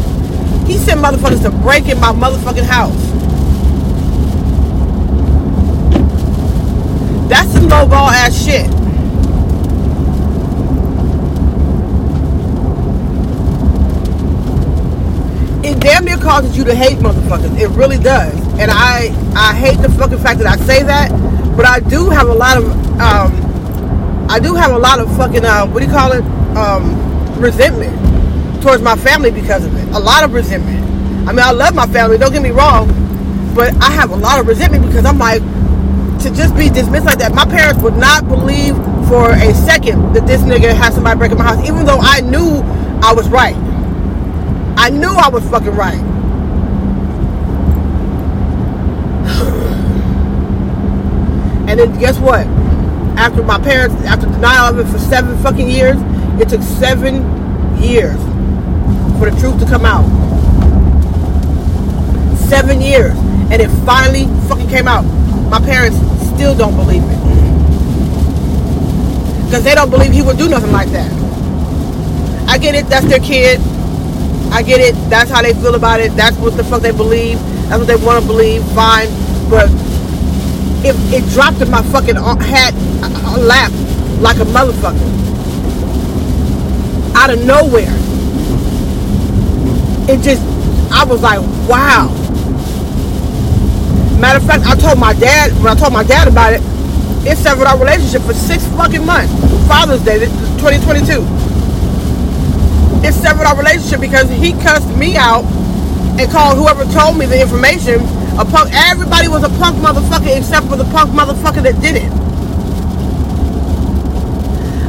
he 0.66 0.78
sent 0.78 1.02
motherfuckers 1.02 1.42
to 1.44 1.52
break 1.52 1.88
in 1.88 2.00
my 2.00 2.14
motherfucking 2.14 2.64
house. 2.64 2.96
That's 7.28 7.52
some 7.52 7.68
lowball 7.68 8.10
ass 8.12 8.46
shit. 8.46 8.81
It 15.64 15.80
damn 15.80 16.06
near 16.06 16.18
causes 16.18 16.58
you 16.58 16.64
to 16.66 16.74
hate 16.74 16.98
motherfuckers. 16.98 17.58
It 17.60 17.70
really 17.70 17.98
does. 17.98 18.34
And 18.60 18.72
I 18.72 19.14
I 19.36 19.54
hate 19.56 19.78
the 19.78 19.90
fucking 19.90 20.20
fact 20.20 20.40
that 20.40 20.48
I 20.48 20.58
say 20.66 20.84
that, 20.84 21.10
but 21.56 21.66
I 21.66 21.80
do 21.80 22.10
have 22.10 22.28
a 22.28 22.34
lot 22.34 22.58
of 22.58 22.66
um 23.00 24.28
I 24.30 24.40
do 24.40 24.56
have 24.56 24.72
a 24.72 24.80
lot 24.80 25.00
of 25.00 25.16
fucking 25.18 25.46
uh 25.46 25.68
what 25.68 25.82
do 25.82 25.86
you 25.86 25.92
call 25.92 26.12
it? 26.14 26.24
Um 26.58 27.40
resentment 27.40 27.96
towards 28.62 28.82
my 28.82 28.96
family 28.96 29.32
because 29.32 29.66
of 29.66 29.76
it. 29.76 29.96
A 29.96 30.00
lot 30.00 30.24
of 30.24 30.34
resentment. 30.34 30.82
I 31.28 31.32
mean, 31.32 31.42
I 31.42 31.52
love 31.52 31.76
my 31.76 31.88
family, 31.88 32.18
don't 32.18 32.32
get 32.32 32.42
me 32.42 32.50
wrong, 32.50 32.88
but 33.56 33.74
I 33.82 33.92
have 33.92 34.10
a 34.12 34.16
lot 34.16 34.40
of 34.40 34.48
resentment 34.48 34.86
because 34.88 35.06
I'm 35.06 35.20
like, 35.20 35.42
to 36.22 36.32
just 36.32 36.56
be 36.56 36.70
dismissed 36.70 37.06
like 37.06 37.20
that. 37.20 37.34
My 37.34 37.46
parents 37.46 37.82
would 37.84 37.96
not 37.96 38.28
believe 38.28 38.76
for 39.08 39.32
a 39.32 39.54
second 39.54 40.14
that 40.14 40.26
this 40.26 40.42
nigga 40.42 40.74
had 40.74 40.94
somebody 40.94 41.18
break 41.18 41.32
in 41.32 41.38
my 41.38 41.44
house, 41.44 41.68
even 41.68 41.86
though 41.86 42.00
I 42.00 42.22
knew 42.22 42.62
I 43.04 43.14
was 43.14 43.28
right. 43.30 43.56
I 44.82 44.90
knew 44.90 45.10
I 45.10 45.30
was 45.30 45.48
fucking 45.52 45.76
right. 45.76 45.94
and 51.70 51.80
then 51.80 52.00
guess 52.00 52.18
what? 52.18 52.48
After 53.16 53.44
my 53.44 53.60
parents, 53.60 53.94
after 54.06 54.26
denial 54.26 54.74
of 54.74 54.80
it 54.80 54.92
for 54.92 54.98
seven 54.98 55.38
fucking 55.44 55.70
years, 55.70 55.98
it 56.42 56.50
took 56.50 56.64
seven 56.64 57.18
years 57.80 58.18
for 59.20 59.30
the 59.30 59.38
truth 59.40 59.60
to 59.60 59.68
come 59.68 59.86
out. 59.86 60.04
Seven 62.50 62.82
years. 62.82 63.14
And 63.52 63.62
it 63.62 63.70
finally 63.86 64.26
fucking 64.48 64.70
came 64.70 64.88
out. 64.88 65.04
My 65.52 65.60
parents 65.60 65.98
still 66.34 66.58
don't 66.58 66.76
believe 66.76 67.04
it. 67.04 67.20
Because 69.46 69.64
they 69.64 69.76
don't 69.76 69.92
believe 69.92 70.12
he 70.12 70.24
would 70.24 70.40
do 70.40 70.50
nothing 70.50 70.72
like 70.72 70.90
that. 70.90 71.12
I 72.50 72.58
get 72.58 72.74
it, 72.74 72.88
that's 72.88 73.06
their 73.06 73.20
kid. 73.20 73.62
I 74.52 74.62
get 74.64 74.82
it, 74.82 74.94
that's 75.10 75.30
how 75.32 75.42
they 75.42 75.54
feel 75.54 75.76
about 75.76 76.00
it. 76.00 76.16
That's 76.16 76.38
what 76.38 76.58
the 76.58 76.64
fuck 76.64 76.82
they 76.82 76.92
believe. 76.92 77.40
That's 77.70 77.80
what 77.80 77.88
they 77.88 77.96
want 77.96 78.22
to 78.22 78.28
believe. 78.28 78.64
Fine. 78.74 79.08
But 79.50 79.70
it, 80.84 80.96
it 81.14 81.30
dropped 81.32 81.62
in 81.62 81.72
my 81.72 81.82
fucking 81.84 82.16
hat 82.16 82.74
uh, 83.04 83.38
lap 83.40 83.72
like 84.20 84.38
a 84.38 84.46
motherfucker 84.46 85.22
out 87.16 87.30
of 87.30 87.46
nowhere. 87.46 87.94
It 90.10 90.22
just, 90.22 90.42
I 90.92 91.06
was 91.06 91.22
like, 91.22 91.40
wow. 91.70 92.10
Matter 94.20 94.40
of 94.40 94.46
fact, 94.46 94.66
I 94.66 94.76
told 94.76 95.00
my 95.00 95.14
dad, 95.14 95.52
when 95.64 95.68
I 95.68 95.76
told 95.76 95.94
my 95.94 96.04
dad 96.04 96.28
about 96.28 96.54
it, 96.54 96.62
it 97.24 97.38
severed 97.38 97.68
our 97.68 97.78
relationship 97.78 98.22
for 98.24 98.34
six 98.34 98.66
fucking 98.76 99.06
months. 99.06 99.32
Father's 99.68 100.04
Day, 100.04 100.20
2022. 100.60 101.41
It 103.04 103.14
severed 103.14 103.46
our 103.46 103.58
relationship 103.58 104.00
because 104.00 104.30
he 104.30 104.54
cussed 104.54 104.90
me 104.98 105.18
out 105.18 105.44
and 106.20 106.30
called 106.32 106.58
whoever 106.58 106.86
told 106.94 107.18
me 107.18 107.26
the 107.26 107.40
information 107.40 108.02
a 108.40 108.46
punk. 108.46 108.70
Everybody 108.74 109.28
was 109.28 109.44
a 109.44 109.50
punk 109.60 109.78
motherfucker 109.78 110.38
except 110.38 110.68
for 110.68 110.76
the 110.78 110.86
punk 110.86 111.12
motherfucker 111.12 111.64
that 111.64 111.82
did 111.82 111.96
it. 111.98 112.12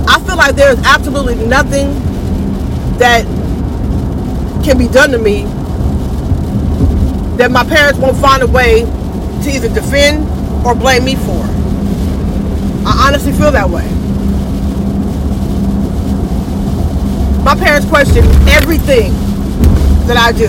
I 0.08 0.20
feel 0.20 0.36
like 0.36 0.54
there's 0.54 0.78
absolutely 0.84 1.36
nothing 1.46 1.92
that 2.98 3.24
can 4.64 4.78
be 4.78 4.88
done 4.88 5.10
to 5.10 5.18
me 5.18 5.44
that 7.36 7.50
my 7.50 7.64
parents 7.64 7.98
won't 7.98 8.16
find 8.18 8.42
a 8.42 8.46
way 8.46 8.82
to 8.82 9.50
either 9.50 9.68
defend 9.68 10.28
or 10.64 10.74
blame 10.74 11.04
me 11.04 11.16
for. 11.16 11.42
I 12.86 13.06
honestly 13.08 13.32
feel 13.32 13.50
that 13.50 13.68
way. 13.68 14.01
My 17.52 17.58
parents 17.58 17.86
question 17.86 18.24
everything 18.48 19.12
that 20.06 20.16
I 20.16 20.32
do, 20.32 20.46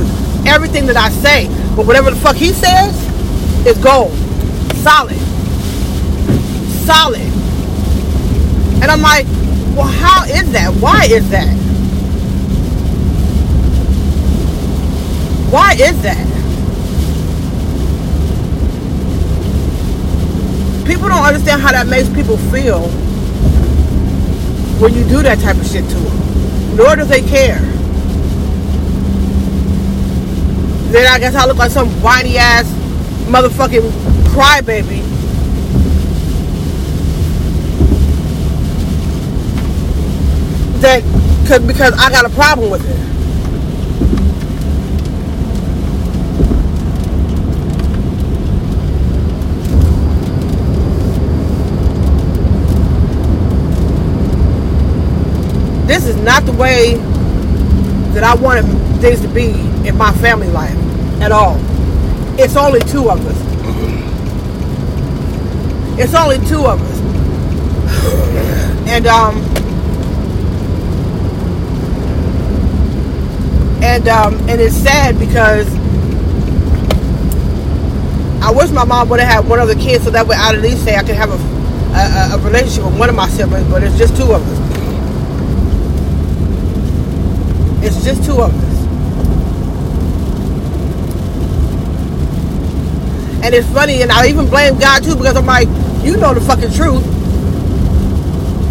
everything 0.49 0.85
that 0.85 0.95
I 0.95 1.09
say. 1.09 1.47
But 1.75 1.85
whatever 1.85 2.09
the 2.11 2.15
fuck 2.15 2.37
he 2.37 2.53
says 2.53 2.95
is 3.67 3.77
gold. 3.79 4.13
Solid. 4.75 5.17
Solid. 6.85 7.19
And 8.81 8.85
I'm 8.85 9.01
like, 9.01 9.25
well, 9.75 9.85
how 9.85 10.23
is 10.23 10.49
that? 10.53 10.73
Why 10.75 11.03
is 11.11 11.29
that? 11.29 11.53
Why 15.51 15.73
is 15.73 16.01
that? 16.03 16.25
People 20.87 21.09
don't 21.09 21.25
understand 21.25 21.61
how 21.61 21.73
that 21.73 21.87
makes 21.87 22.07
people 22.07 22.37
feel 22.37 22.87
when 24.79 24.93
you 24.93 25.03
do 25.03 25.21
that 25.21 25.39
type 25.39 25.57
of 25.57 25.67
shit 25.67 25.83
to 25.89 25.95
them. 25.95 26.22
Nor 26.75 26.95
do 26.95 27.05
they 27.05 27.21
care. 27.21 27.59
Then 30.91 31.07
I 31.07 31.19
guess 31.19 31.35
I 31.35 31.45
look 31.45 31.57
like 31.57 31.71
some 31.71 31.89
whiny 32.01 32.37
ass 32.37 32.65
motherfucking 33.27 33.89
crybaby. 34.33 35.01
That 40.81 41.01
cause, 41.47 41.61
because 41.65 41.93
I 41.97 42.09
got 42.09 42.25
a 42.25 42.29
problem 42.29 42.69
with 42.69 42.87
it. 42.87 43.03
This 55.87 56.05
is 56.07 56.12
not 56.23 56.45
the 56.45 56.53
way 56.53 56.95
that 58.13 58.23
I 58.23 58.35
wanted 58.35 58.63
things 59.01 59.21
to 59.21 59.27
be 59.27 59.49
in 59.87 59.97
my 59.97 60.11
family 60.13 60.47
life 60.47 60.75
at 61.21 61.31
all. 61.31 61.57
It's 62.39 62.55
only 62.55 62.79
two 62.81 63.09
of 63.09 63.25
us. 63.25 63.43
It's 65.99 66.13
only 66.13 66.37
two 66.47 66.65
of 66.65 66.81
us. 66.81 67.03
And 68.85 69.07
um 69.07 69.35
and 73.81 74.07
um 74.07 74.35
and 74.49 74.61
it's 74.61 74.75
sad 74.75 75.17
because 75.17 75.67
I 78.43 78.51
wish 78.51 78.69
my 78.71 78.83
mom 78.83 79.09
would 79.09 79.19
have 79.19 79.31
had 79.31 79.49
one 79.49 79.59
other 79.59 79.73
kid 79.73 80.01
so 80.01 80.11
that 80.11 80.27
way 80.27 80.35
I'd 80.35 80.55
at 80.55 80.61
least 80.61 80.83
say 80.83 80.95
I 80.95 81.03
could 81.03 81.15
have 81.15 81.29
a, 81.31 81.37
a, 81.97 82.35
a 82.35 82.45
relationship 82.45 82.83
with 82.85 82.99
one 82.99 83.09
of 83.09 83.15
my 83.15 83.27
siblings, 83.29 83.67
but 83.69 83.83
it's 83.83 83.97
just 83.97 84.15
two 84.17 84.31
of 84.33 84.41
us. 84.47 84.62
Just 88.03 88.25
two 88.25 88.41
of 88.41 88.53
us. 88.53 88.73
And 93.43 93.55
it's 93.55 93.67
funny, 93.69 94.01
and 94.01 94.11
I 94.11 94.27
even 94.27 94.49
blame 94.49 94.77
God 94.77 95.03
too 95.03 95.15
because 95.15 95.37
I'm 95.37 95.45
like, 95.45 95.67
you 96.03 96.17
know 96.17 96.33
the 96.33 96.41
fucking 96.41 96.71
truth. 96.73 97.03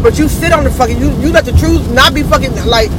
But 0.03 0.19
you 0.19 0.29
sit 0.29 0.53
on 0.53 0.65
the 0.65 0.71
fucking, 0.71 0.99
you, 0.99 1.11
you 1.21 1.31
let 1.31 1.45
the 1.45 1.53
truth 1.53 1.91
not 1.93 2.13
be 2.13 2.23
fucking, 2.23 2.53
like, 2.67 2.91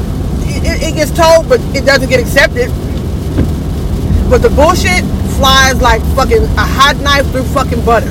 it, 0.46 0.82
it 0.82 0.96
gets 0.96 1.12
told, 1.12 1.50
but 1.50 1.60
it 1.76 1.86
doesn't 1.86 2.10
get 2.10 2.20
accepted. 2.20 2.70
But 4.30 4.42
the 4.42 4.50
bullshit 4.50 5.04
flies 5.38 5.82
like 5.82 6.02
fucking 6.16 6.44
a 6.44 6.66
hot 6.66 6.98
knife 6.98 7.30
through 7.32 7.44
fucking 7.44 7.84
butter. 7.86 8.10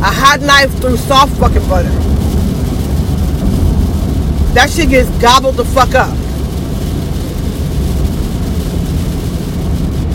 A 0.00 0.12
hot 0.12 0.40
knife 0.40 0.72
through 0.80 0.96
soft 0.96 1.36
fucking 1.38 1.66
butter. 1.68 1.90
That 4.54 4.70
shit 4.70 4.88
gets 4.88 5.10
gobbled 5.20 5.56
the 5.56 5.64
fuck 5.64 5.94
up. 5.94 6.23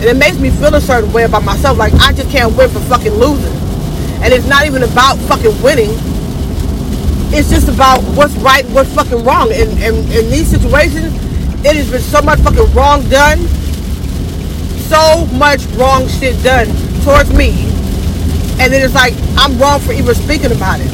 And 0.00 0.08
it 0.08 0.16
makes 0.16 0.38
me 0.38 0.48
feel 0.48 0.74
a 0.74 0.80
certain 0.80 1.12
way 1.12 1.24
about 1.24 1.44
myself. 1.44 1.76
Like 1.76 1.92
I 1.94 2.12
just 2.12 2.30
can't 2.30 2.56
win 2.56 2.70
for 2.70 2.80
fucking 2.80 3.12
losing. 3.12 3.52
And 4.24 4.32
it's 4.32 4.46
not 4.46 4.64
even 4.64 4.82
about 4.82 5.18
fucking 5.28 5.60
winning. 5.62 5.90
It's 7.32 7.50
just 7.50 7.68
about 7.68 8.02
what's 8.16 8.34
right 8.36 8.64
what's 8.70 8.94
fucking 8.94 9.22
wrong. 9.24 9.52
And, 9.52 9.70
and 9.78 9.96
in 10.10 10.30
these 10.30 10.48
situations, 10.48 11.12
it 11.62 11.76
has 11.76 11.90
been 11.90 12.00
so 12.00 12.22
much 12.22 12.38
fucking 12.40 12.72
wrong 12.72 13.06
done. 13.10 13.38
So 14.88 15.26
much 15.36 15.66
wrong 15.76 16.08
shit 16.08 16.42
done 16.42 16.66
towards 17.04 17.30
me. 17.34 17.50
And 18.58 18.72
then 18.72 18.82
it's 18.82 18.94
like, 18.94 19.14
I'm 19.36 19.58
wrong 19.58 19.80
for 19.80 19.92
even 19.92 20.14
speaking 20.14 20.52
about 20.52 20.80
it. 20.80 20.90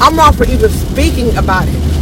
I'm 0.00 0.16
wrong 0.16 0.32
for 0.32 0.44
even 0.44 0.70
speaking 0.70 1.36
about 1.36 1.68
it. 1.68 1.95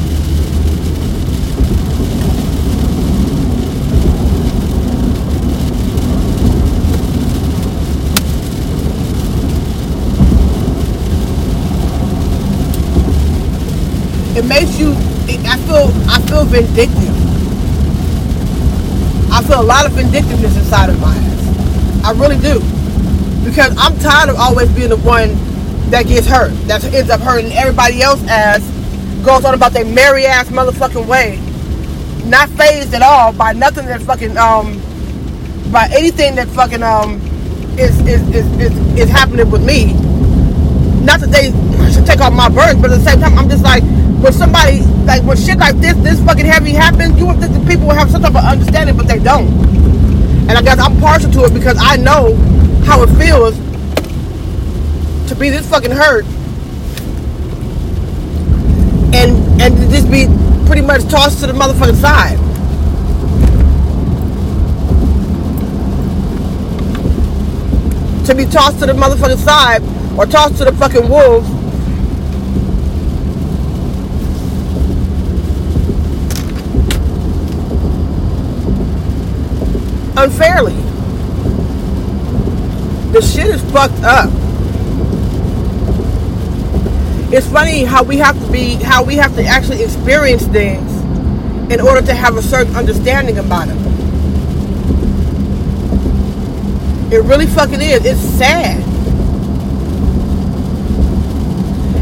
It 14.36 14.44
makes 14.46 14.78
you 14.78 14.94
I 15.46 15.56
feel 15.58 15.90
I 16.10 16.20
feel 16.26 16.44
vindictive. 16.44 17.14
I 19.32 19.42
feel 19.42 19.60
a 19.60 19.62
lot 19.62 19.86
of 19.86 19.92
vindictiveness 19.92 20.56
inside 20.56 20.90
of 20.90 21.00
my 21.00 21.14
ass. 21.16 22.04
I 22.04 22.12
really 22.12 22.38
do. 22.38 22.60
Because 23.44 23.76
I'm 23.78 23.96
tired 24.00 24.30
of 24.30 24.36
always 24.36 24.70
being 24.72 24.88
the 24.90 24.96
one 24.96 25.30
that 25.90 26.06
gets 26.06 26.26
hurt. 26.26 26.52
That 26.66 26.82
ends 26.84 27.10
up 27.10 27.20
hurting 27.20 27.52
everybody 27.52 28.02
else 28.02 28.22
ass. 28.28 28.62
Goes 29.24 29.44
on 29.44 29.54
about 29.54 29.72
their 29.72 29.84
merry 29.84 30.26
ass 30.26 30.48
motherfucking 30.48 31.06
way. 31.06 31.38
Not 32.28 32.48
fazed 32.50 32.92
at 32.92 33.02
all 33.02 33.32
by 33.32 33.52
nothing 33.52 33.86
that 33.86 34.02
fucking 34.02 34.36
um 34.36 34.80
by 35.72 35.88
anything 35.92 36.34
that 36.36 36.48
fucking 36.48 36.82
um 36.82 37.20
is 37.78 37.98
is 38.00 38.22
is, 38.34 38.46
is, 38.60 38.98
is 38.98 39.08
happening 39.08 39.50
with 39.50 39.64
me. 39.64 39.92
Not 41.04 41.20
that 41.20 41.30
they 41.30 41.52
should 41.92 42.04
take 42.04 42.20
off 42.20 42.32
my 42.32 42.48
burden, 42.48 42.82
but 42.82 42.90
at 42.90 42.98
the 42.98 43.04
same 43.04 43.20
time 43.20 43.38
I'm 43.38 43.48
just 43.48 43.62
like 43.62 43.82
when 44.24 44.32
somebody 44.32 44.80
like 45.04 45.22
when 45.24 45.36
shit 45.36 45.58
like 45.58 45.76
this, 45.76 45.94
this 45.98 46.18
fucking 46.24 46.46
heavy 46.46 46.72
happens, 46.72 47.18
you 47.18 47.26
would 47.26 47.38
think 47.40 47.52
that 47.52 47.68
people 47.68 47.86
would 47.86 47.96
have 47.96 48.10
some 48.10 48.22
type 48.22 48.34
of 48.34 48.42
understanding, 48.42 48.96
but 48.96 49.06
they 49.06 49.18
don't. 49.18 49.48
And 50.48 50.52
I 50.52 50.62
guess 50.62 50.78
I'm 50.78 50.98
partial 50.98 51.30
to 51.32 51.44
it 51.44 51.52
because 51.52 51.76
I 51.78 51.96
know 51.96 52.34
how 52.86 53.02
it 53.02 53.08
feels 53.20 53.54
to 55.28 55.34
be 55.34 55.50
this 55.50 55.68
fucking 55.68 55.90
hurt 55.90 56.24
and 59.12 59.60
and 59.60 59.76
to 59.76 59.88
just 59.90 60.10
be 60.10 60.24
pretty 60.64 60.80
much 60.80 61.04
tossed 61.10 61.40
to 61.40 61.46
the 61.46 61.52
motherfucking 61.52 62.00
side. 62.00 62.38
To 68.26 68.34
be 68.34 68.46
tossed 68.46 68.78
to 68.78 68.86
the 68.86 68.94
motherfucking 68.94 69.44
side 69.44 69.82
or 70.18 70.24
tossed 70.24 70.56
to 70.56 70.64
the 70.64 70.72
fucking 70.72 71.10
wolves 71.10 71.53
unfairly. 80.24 80.72
The 83.12 83.20
shit 83.20 83.46
is 83.46 83.60
fucked 83.70 84.02
up. 84.02 84.30
It's 87.30 87.46
funny 87.46 87.84
how 87.84 88.02
we 88.02 88.16
have 88.16 88.40
to 88.42 88.50
be, 88.50 88.76
how 88.76 89.04
we 89.04 89.16
have 89.16 89.34
to 89.36 89.44
actually 89.44 89.82
experience 89.82 90.46
things 90.46 90.90
in 91.70 91.80
order 91.80 92.00
to 92.06 92.14
have 92.14 92.36
a 92.36 92.42
certain 92.42 92.74
understanding 92.74 93.38
about 93.38 93.68
them. 93.68 93.78
It 97.12 97.22
really 97.24 97.46
fucking 97.46 97.82
is. 97.82 98.04
It's 98.06 98.18
sad. 98.20 98.82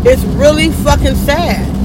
It's 0.06 0.22
really 0.36 0.70
fucking 0.70 1.16
sad. 1.16 1.81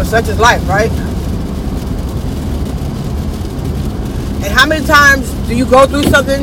But 0.00 0.06
such 0.06 0.28
is 0.28 0.40
life, 0.40 0.66
right? 0.66 0.90
And 4.40 4.50
how 4.50 4.64
many 4.64 4.82
times 4.86 5.30
do 5.46 5.54
you 5.54 5.66
go 5.66 5.86
through 5.86 6.04
something? 6.04 6.42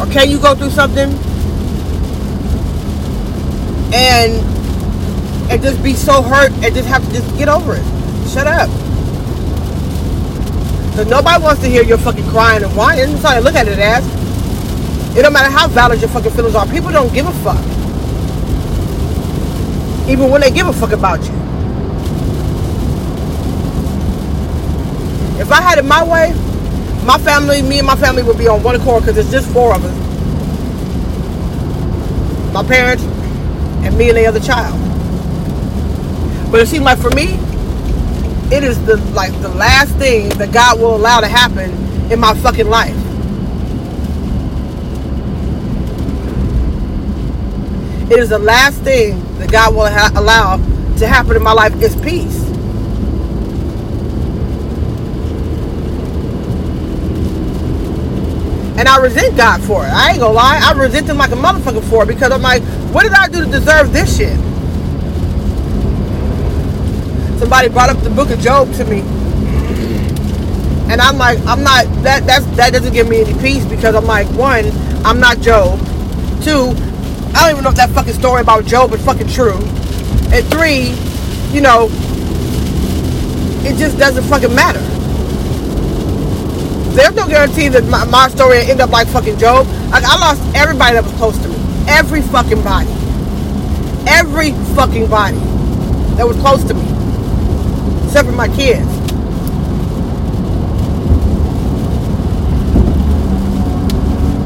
Or 0.00 0.10
can 0.10 0.30
you 0.30 0.38
go 0.40 0.54
through 0.54 0.70
something? 0.70 1.10
And 3.92 4.32
and 5.52 5.60
just 5.60 5.82
be 5.82 5.92
so 5.92 6.22
hurt 6.22 6.50
and 6.64 6.74
just 6.74 6.88
have 6.88 7.04
to 7.04 7.12
just 7.12 7.36
get 7.36 7.50
over 7.50 7.74
it. 7.74 7.84
Shut 8.30 8.46
up. 8.46 8.70
Because 10.88 11.08
nobody 11.08 11.42
wants 11.42 11.60
to 11.60 11.68
hear 11.68 11.82
your 11.82 11.98
fucking 11.98 12.26
crying 12.28 12.64
and 12.64 12.74
whining. 12.74 13.22
I 13.22 13.40
look 13.40 13.54
at 13.54 13.68
it 13.68 13.78
as. 13.78 14.02
It 15.14 15.20
don't 15.20 15.34
matter 15.34 15.50
how 15.50 15.68
valid 15.68 16.00
your 16.00 16.08
fucking 16.08 16.30
feelings 16.30 16.54
are. 16.54 16.66
People 16.68 16.90
don't 16.90 17.12
give 17.12 17.26
a 17.26 17.32
fuck. 17.44 17.62
Even 20.08 20.30
when 20.30 20.40
they 20.40 20.50
give 20.50 20.66
a 20.66 20.72
fuck 20.72 20.92
about 20.92 21.22
you. 21.28 21.41
I 25.52 25.62
had 25.62 25.78
it 25.78 25.84
my 25.84 26.04
way, 26.04 26.32
my 27.04 27.18
family, 27.18 27.62
me 27.62 27.78
and 27.78 27.86
my 27.86 27.96
family 27.96 28.22
would 28.22 28.38
be 28.38 28.48
on 28.48 28.62
one 28.62 28.76
accord 28.76 29.02
because 29.04 29.18
it's 29.18 29.30
just 29.30 29.50
four 29.52 29.74
of 29.74 29.84
us. 29.84 30.18
My 32.52 32.64
parents 32.64 33.04
and 33.84 33.96
me 33.98 34.08
and 34.10 34.18
the 34.18 34.26
other 34.26 34.40
child. 34.40 34.78
But 36.50 36.60
it 36.60 36.68
seems 36.68 36.84
like 36.84 36.98
for 36.98 37.10
me, 37.10 37.38
it 38.54 38.64
is 38.64 38.84
the 38.86 38.96
like 39.14 39.32
the 39.42 39.48
last 39.50 39.96
thing 39.96 40.28
that 40.30 40.52
God 40.52 40.78
will 40.80 40.96
allow 40.96 41.20
to 41.20 41.28
happen 41.28 41.70
in 42.12 42.20
my 42.20 42.34
fucking 42.34 42.68
life. 42.68 42.96
It 48.10 48.18
is 48.18 48.28
the 48.30 48.38
last 48.38 48.80
thing 48.82 49.22
that 49.38 49.50
God 49.50 49.74
will 49.74 49.86
ha- 49.88 50.12
allow 50.16 50.58
to 50.98 51.06
happen 51.06 51.36
in 51.36 51.42
my 51.42 51.52
life 51.52 51.74
is 51.82 51.96
peace. 51.96 52.41
And 58.78 58.88
I 58.88 58.96
resent 58.98 59.36
God 59.36 59.62
for 59.62 59.84
it. 59.84 59.90
I 59.90 60.10
ain't 60.10 60.20
gonna 60.20 60.32
lie. 60.32 60.60
I 60.62 60.72
resent 60.72 61.08
him 61.08 61.18
like 61.18 61.30
a 61.30 61.36
motherfucker 61.36 61.84
for 61.90 62.04
it 62.04 62.06
because 62.06 62.32
I'm 62.32 62.40
like, 62.40 62.62
what 62.92 63.02
did 63.02 63.12
I 63.12 63.28
do 63.28 63.44
to 63.44 63.50
deserve 63.50 63.92
this 63.92 64.16
shit? 64.16 64.36
Somebody 67.38 67.68
brought 67.68 67.90
up 67.90 68.02
the 68.02 68.10
book 68.10 68.30
of 68.30 68.40
Job 68.40 68.72
to 68.74 68.84
me. 68.86 69.00
And 70.90 71.00
I'm 71.00 71.18
like, 71.18 71.38
I'm 71.40 71.62
not 71.62 71.84
that 72.02 72.26
that's 72.26 72.46
that 72.56 72.72
doesn't 72.72 72.92
give 72.92 73.08
me 73.08 73.20
any 73.20 73.38
peace 73.40 73.64
because 73.64 73.94
I'm 73.94 74.06
like, 74.06 74.26
one, 74.28 74.64
I'm 75.04 75.20
not 75.20 75.40
Job. 75.40 75.78
Two, 76.42 76.70
I 77.34 77.42
don't 77.42 77.50
even 77.52 77.64
know 77.64 77.70
if 77.70 77.76
that 77.76 77.90
fucking 77.90 78.14
story 78.14 78.40
about 78.40 78.64
Job 78.64 78.92
is 78.92 79.04
fucking 79.04 79.28
true. 79.28 79.58
And 80.32 80.46
three, 80.46 80.94
you 81.54 81.60
know, 81.60 81.88
it 83.64 83.76
just 83.76 83.98
doesn't 83.98 84.24
fucking 84.24 84.54
matter 84.54 84.91
there's 86.94 87.14
no 87.14 87.26
guarantee 87.26 87.68
that 87.68 87.84
my, 87.84 88.04
my 88.04 88.28
story 88.28 88.58
will 88.58 88.70
end 88.70 88.80
up 88.80 88.90
like 88.90 89.08
fucking 89.08 89.38
Job. 89.38 89.66
Like 89.90 90.04
I 90.04 90.18
lost 90.18 90.42
everybody 90.54 90.94
that 90.94 91.04
was 91.04 91.12
close 91.14 91.38
to 91.38 91.48
me. 91.48 91.56
Every 91.88 92.20
fucking 92.20 92.62
body. 92.62 92.90
Every 94.06 94.52
fucking 94.74 95.08
body 95.08 95.38
that 96.16 96.26
was 96.26 96.36
close 96.38 96.62
to 96.64 96.74
me. 96.74 96.82
Except 98.04 98.28
for 98.28 98.34
my 98.34 98.48
kids. 98.48 98.86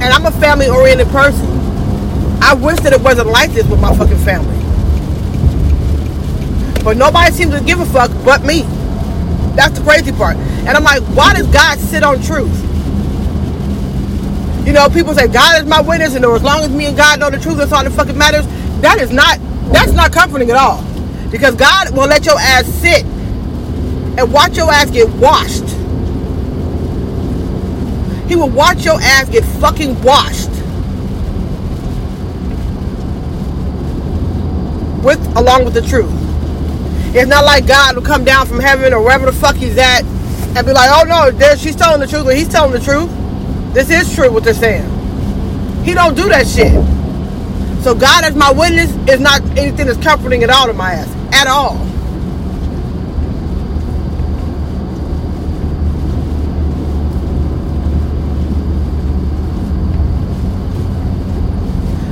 And 0.03 0.15
I'm 0.15 0.27
a 0.27 0.31
family 0.31 0.69
oriented 0.69 1.09
person. 1.09 1.47
I 2.41 2.55
wish 2.55 2.79
that 2.81 2.93
it 2.93 3.01
wasn't 3.01 3.29
like 3.29 3.51
this 3.53 3.67
with 3.67 3.81
my 3.81 3.95
fucking 3.97 4.19
family. 4.19 4.55
But 6.85 6.97
nobody 6.97 7.33
seems 7.33 7.53
to 7.59 7.61
give 7.65 7.81
a 7.81 7.87
fuck 7.87 8.13
but 8.25 8.45
me. 8.45 8.63
That's 9.57 9.79
the 9.79 9.85
crazy 9.85 10.13
part. 10.13 10.37
And 10.37 10.69
I'm 10.69 10.85
like, 10.85 11.03
why 11.17 11.33
does 11.33 11.47
God 11.49 11.79
sit 11.79 12.03
on 12.03 12.23
truth? 12.23 12.55
You 14.67 14.73
know, 14.73 14.89
people 14.89 15.15
say 15.15 15.29
God 15.29 15.63
is 15.63 15.67
my 15.67 15.81
witness, 15.81 16.15
and 16.15 16.25
as 16.25 16.43
long 16.43 16.61
as 16.61 16.71
me 16.71 16.87
and 16.87 16.97
God 16.97 17.21
know 17.21 17.31
the 17.31 17.39
truth, 17.39 17.57
that's 17.57 17.73
all 17.73 17.83
that 17.83 17.93
fucking 17.93 18.19
matters. 18.19 18.47
That 18.83 18.99
is 19.01 19.11
not 19.11 19.39
that's 19.73 19.93
not 19.93 20.13
comforting 20.13 20.51
at 20.51 20.57
all. 20.57 20.83
Because 21.31 21.55
God 21.55 21.91
will 21.91 22.07
let 22.07 22.27
your 22.27 22.39
ass 22.39 22.67
sit 22.67 23.05
and 23.05 24.33
watch 24.33 24.57
your 24.57 24.71
ass 24.71 24.91
get 24.91 25.09
washed. 25.15 25.65
He 28.29 28.35
will 28.35 28.51
watch 28.51 28.85
your 28.85 29.01
ass 29.01 29.29
get 29.29 29.45
fucking 29.61 30.03
washed. 30.03 30.51
With 35.05 35.37
along 35.37 35.65
with 35.65 35.75
the 35.75 35.83
truth. 35.83 36.26
It's 37.19 37.29
not 37.31 37.47
like 37.47 37.67
God 37.67 37.97
will 37.97 38.03
come 38.03 38.25
down 38.25 38.47
from 38.47 38.61
heaven 38.61 38.93
or 38.93 39.03
wherever 39.03 39.25
the 39.25 39.33
fuck 39.33 39.57
he's 39.57 39.79
at 39.79 40.05
and 40.05 40.67
be 40.67 40.73
like, 40.75 40.91
oh 40.93 41.05
no, 41.09 41.57
she's 41.57 41.75
telling 41.75 41.99
the 41.99 42.07
truth, 42.07 42.27
but 42.27 42.37
he's 42.37 42.47
telling 42.49 42.73
the 42.73 42.79
truth. 42.79 43.11
This 43.73 43.89
is 43.89 44.15
true 44.15 44.31
what 44.31 44.45
they're 44.45 44.53
saying. 44.53 44.85
He 45.83 45.95
don't 45.95 46.15
do 46.15 46.29
that 46.29 46.47
shit. 46.47 46.73
So 47.83 47.95
God 47.95 48.25
as 48.25 48.37
my 48.37 48.53
witness 48.53 48.95
is 49.09 49.19
not 49.19 49.41
anything 49.57 49.87
that's 49.87 49.99
comforting 50.03 50.43
at 50.43 50.51
all 50.51 50.67
to 50.67 50.75
my 50.75 50.93
ass. 50.93 51.09
At 51.33 51.47
all. 51.47 51.79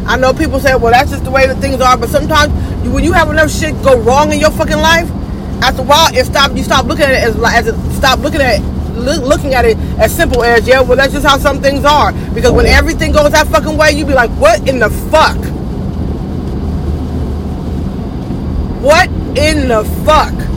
I 0.07 0.17
know 0.17 0.33
people 0.33 0.61
say, 0.61 0.75
well, 0.77 0.93
that's 0.93 1.11
just 1.11 1.25
the 1.25 1.31
way 1.31 1.47
that 1.47 1.59
things 1.59 1.81
are, 1.81 1.97
but 1.99 2.09
sometimes 2.09 2.53
when 2.92 3.05
you 3.05 3.12
have 3.12 3.31
enough 3.31 3.51
shit 3.51 3.75
go 3.83 3.99
wrong 4.01 4.33
in 4.33 4.38
your 4.38 4.51
fucking 4.51 4.77
life, 4.77 5.11
after 5.62 5.83
a 5.83 5.85
while, 5.85 6.14
it 6.14 6.25
stop. 6.27 6.57
You 6.57 6.62
stop 6.62 6.87
looking 6.87 7.05
at 7.05 7.12
it 7.12 7.25
as 7.25 7.37
as 7.42 7.66
it, 7.68 7.92
stop 7.97 8.18
looking 8.20 8.40
at 8.40 8.61
it, 8.61 8.62
looking 8.94 9.55
at 9.55 9.64
it 9.64 9.77
as 9.99 10.14
simple 10.14 10.42
as 10.42 10.66
yeah. 10.66 10.81
Well, 10.81 10.97
that's 10.97 11.12
just 11.12 11.27
how 11.27 11.38
some 11.38 11.61
things 11.61 11.85
are. 11.85 12.12
Because 12.35 12.53
when 12.53 12.66
everything 12.66 13.12
goes 13.12 13.31
that 13.33 13.47
fucking 13.49 13.77
way, 13.77 13.92
you 13.92 14.05
be 14.05 14.14
like, 14.14 14.31
what 14.33 14.68
in 14.68 14.79
the 14.79 14.90
fuck? 14.90 15.37
What 18.83 19.09
in 19.38 19.68
the 19.68 19.85
fuck? 20.05 20.54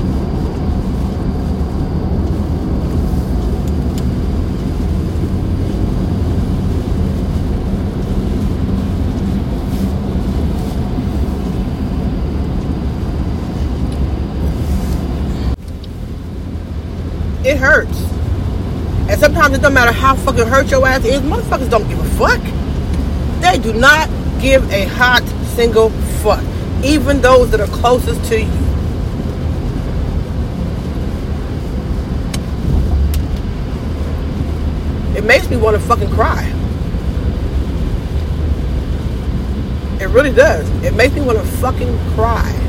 It 17.48 17.58
hurts. 17.58 17.98
And 19.10 19.18
sometimes 19.20 19.56
it 19.56 19.62
doesn't 19.62 19.74
matter 19.74 19.94
how 19.94 20.16
fucking 20.16 20.48
hurt 20.48 20.70
your 20.70 20.86
ass 20.86 21.06
is, 21.06 21.22
motherfuckers 21.22 21.70
don't 21.70 21.88
give 21.88 22.00
a 22.00 22.10
fuck. 22.18 22.42
They 23.42 23.58
do 23.58 23.74
not 23.74 24.10
give 24.42 24.70
a 24.72 24.86
hot 24.86 25.24
single 25.56 25.90
fuck. 26.22 26.44
Even 26.84 27.22
those 27.22 27.50
that 27.52 27.62
are 27.62 27.68
closest 27.68 28.24
to 28.26 28.42
you. 28.42 28.52
It 35.16 35.24
makes 35.24 35.50
me 35.50 35.56
want 35.56 35.78
to 35.78 35.82
fucking 35.82 36.12
cry. 36.12 36.44
It 40.02 40.10
really 40.10 40.34
does. 40.34 40.70
It 40.84 40.96
makes 40.96 41.16
me 41.16 41.22
want 41.22 41.40
to 41.40 41.46
fucking 41.46 41.98
cry. 42.14 42.68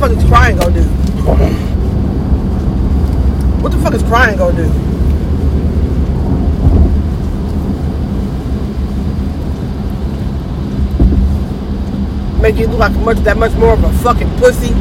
fuck 0.00 0.12
is 0.12 0.24
crying 0.24 0.56
gonna 0.56 0.72
do? 0.72 0.82
What 3.60 3.70
the 3.70 3.78
fuck 3.80 3.92
is 3.92 4.02
crying 4.04 4.38
gonna 4.38 4.56
do? 4.56 4.90
Make 12.50 12.58
you 12.58 12.66
look 12.66 12.80
like 12.80 12.92
much 13.04 13.18
that 13.18 13.36
much 13.36 13.52
more 13.52 13.74
of 13.74 13.84
a 13.84 13.92
fucking 13.98 14.28
pussy. 14.38 14.72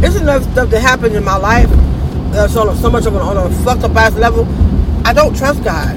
There's 0.00 0.16
enough 0.16 0.42
stuff 0.42 0.68
that 0.68 0.82
happened 0.82 1.16
in 1.16 1.24
my 1.24 1.36
life 1.36 1.70
that's 2.30 2.54
on 2.56 2.76
so 2.76 2.90
much 2.90 3.06
of 3.06 3.14
an 3.14 3.22
on 3.22 3.38
a 3.38 3.48
fucked 3.64 3.84
up 3.84 3.96
ass 3.96 4.14
level. 4.16 4.46
I 5.06 5.14
don't 5.14 5.34
trust 5.34 5.64
God. 5.64 5.96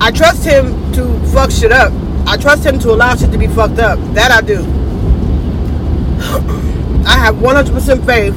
I 0.00 0.10
trust 0.10 0.44
Him 0.44 0.92
to 0.94 1.16
fuck 1.28 1.52
shit 1.52 1.70
up. 1.70 1.92
I 2.26 2.36
trust 2.38 2.66
Him 2.66 2.80
to 2.80 2.90
allow 2.90 3.14
shit 3.14 3.30
to 3.30 3.38
be 3.38 3.46
fucked 3.46 3.78
up. 3.78 4.00
That 4.14 4.32
I 4.32 4.40
do. 4.40 4.64
I 7.06 7.18
have 7.18 7.36
100% 7.36 8.04
faith 8.04 8.34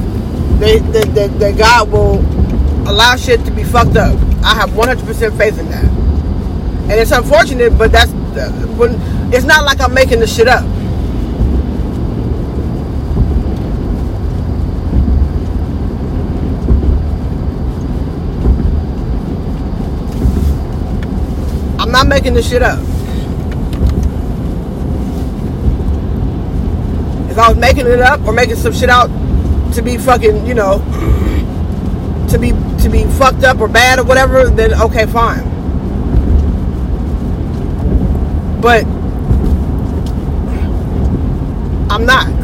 they, 0.58 0.78
they, 0.78 1.04
they, 1.04 1.28
that 1.28 1.56
God 1.56 1.90
will 1.90 2.18
allow 2.88 3.14
shit 3.16 3.44
to 3.44 3.50
be 3.52 3.62
fucked 3.62 3.96
up. 3.96 4.18
I 4.42 4.54
have 4.54 4.70
100% 4.70 5.38
faith 5.38 5.58
in 5.58 5.68
that. 5.70 5.84
And 5.84 6.92
it's 6.92 7.12
unfortunate, 7.12 7.78
but 7.78 7.92
that's 7.92 8.10
when 8.76 8.96
it's 9.32 9.44
not 9.44 9.64
like 9.64 9.80
I'm 9.80 9.94
making 9.94 10.20
this 10.20 10.34
shit 10.34 10.48
up. 10.48 10.64
I'm 21.80 21.92
not 21.92 22.08
making 22.08 22.34
this 22.34 22.48
shit 22.48 22.62
up. 22.62 22.80
If 27.30 27.38
I 27.38 27.48
was 27.48 27.56
making 27.56 27.86
it 27.86 28.00
up 28.00 28.20
or 28.26 28.32
making 28.32 28.56
some 28.56 28.72
shit 28.72 28.90
out 28.90 29.08
to 29.78 29.84
be 29.84 29.96
fucking, 29.96 30.44
you 30.44 30.54
know, 30.54 30.78
to 32.28 32.36
be 32.36 32.50
to 32.82 32.88
be 32.90 33.04
fucked 33.16 33.44
up 33.44 33.60
or 33.60 33.68
bad 33.68 34.00
or 34.00 34.04
whatever, 34.04 34.50
then 34.50 34.74
okay, 34.74 35.06
fine. 35.06 35.44
But 38.60 38.84
I'm 41.88 42.04
not. 42.04 42.38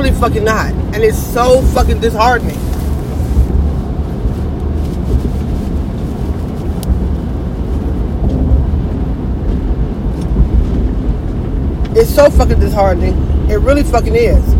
Really 0.00 0.18
fucking 0.18 0.44
not. 0.44 0.72
And 0.94 1.04
it's 1.04 1.18
so 1.18 1.60
fucking 1.74 2.00
disheartening. 2.00 2.56
It's 11.94 12.14
so 12.14 12.30
fucking 12.30 12.60
disheartening. 12.60 13.14
It 13.50 13.58
really 13.60 13.82
fucking 13.82 14.14
is. 14.14 14.59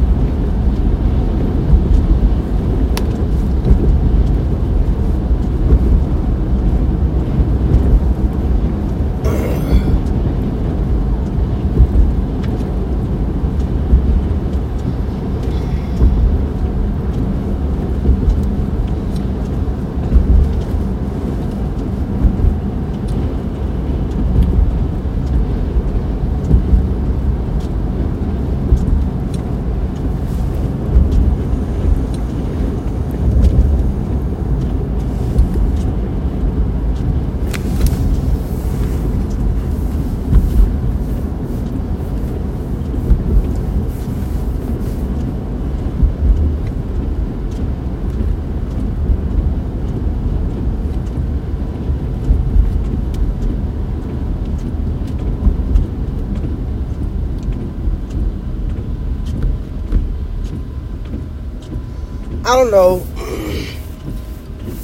I 62.51 62.57
don't 62.57 62.73
know 62.73 63.07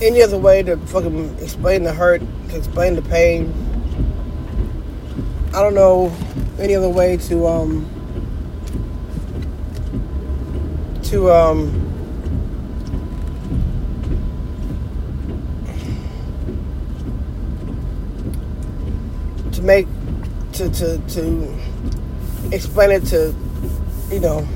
any 0.00 0.22
other 0.22 0.38
way 0.38 0.62
to 0.62 0.76
fucking 0.76 1.37
explain 1.40 1.83
the 1.83 1.92
hurt, 1.92 2.22
to 2.50 2.57
explain 2.57 2.94
the 2.94 3.02
pain. 3.02 3.52
I 5.52 5.62
don't 5.62 5.74
know 5.74 6.14
any 6.61 6.76
other 6.76 6.88
way 6.88 7.16
to 7.16 7.48
um 7.48 7.90
to 11.02 11.33
um 11.33 11.72
to 19.50 19.62
make 19.62 19.88
to 20.52 20.70
to 20.70 20.98
to 20.98 21.59
explain 22.52 22.92
it 22.92 23.05
to 23.07 23.35
you 24.12 24.20
know 24.20 24.46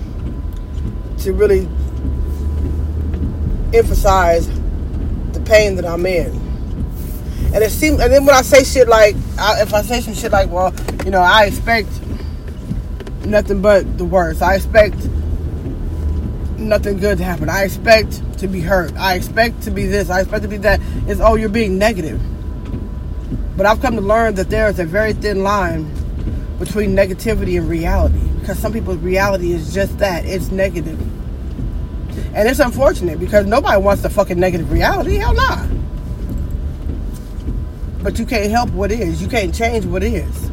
to 1.19 1.33
really 1.33 1.69
emphasize 3.75 4.49
the 5.33 5.41
pain 5.41 5.77
that 5.77 5.87
I'm 5.87 6.05
in. 6.07 6.31
And 7.53 7.65
it 7.65 7.71
seems, 7.71 8.01
and 8.01 8.13
then 8.13 8.25
when 8.25 8.35
I 8.35 8.43
say 8.43 8.63
shit 8.63 8.89
like, 8.89 9.17
I, 9.39 9.63
if 9.63 9.75
I 9.75 9.83
say 9.83 10.01
some 10.01 10.15
shit 10.15 10.31
like, 10.31 10.51
well, 10.51 10.73
you 11.05 11.11
know, 11.11 11.21
I 11.21 11.47
expect 11.47 11.89
nothing 13.25 13.61
but 13.61 13.99
the 13.99 14.05
worst. 14.05 14.43
I 14.43 14.55
expect 14.55 14.97
nothing 16.59 16.99
good 16.99 17.19
to 17.19 17.25
happen. 17.25 17.49
I 17.49 17.65
expect 17.65 18.39
to 18.39 18.49
be 18.49 18.61
hurt. 18.61 18.95
I 18.97 19.15
expect 19.15 19.63
to 19.63 19.71
be 19.71 19.87
this. 19.87 20.11
I 20.11 20.21
expect 20.21 20.43
to 20.43 20.49
be 20.49 20.59
that. 20.59 20.81
It's 21.07 21.21
oh, 21.21 21.35
you're 21.35 21.49
being 21.49 21.79
negative. 21.79 22.21
But 23.57 23.67
I've 23.67 23.81
come 23.81 23.97
to 23.97 24.01
learn 24.01 24.37
that 24.37 24.49
there 24.49 24.69
is 24.69 24.79
a 24.79 24.85
very 24.85 25.13
thin 25.13 25.43
line 25.43 25.91
between 26.59 26.95
negativity 26.95 27.59
and 27.59 27.69
reality. 27.69 28.21
Because 28.41 28.59
some 28.59 28.73
people's 28.73 28.99
reality 28.99 29.53
is 29.53 29.75
just 29.75 29.99
that. 29.99 30.25
It's 30.25 30.51
negative. 30.51 30.99
And 32.35 32.49
it's 32.49 32.61
unfortunate 32.61 33.19
because 33.19 33.47
nobody 33.47 33.81
wants 33.81 34.03
the 34.03 34.11
fucking 34.11 34.39
negative 34.39 34.71
reality. 34.71 35.17
Hell 35.17 35.35
nah. 35.35 35.67
But 38.03 38.19
you 38.19 38.25
can't 38.25 38.51
help 38.51 38.71
what 38.71 38.93
is. 38.93 39.21
You 39.21 39.29
can't 39.29 39.55
change 39.55 39.85
what 39.85 40.03
is. 40.03 40.51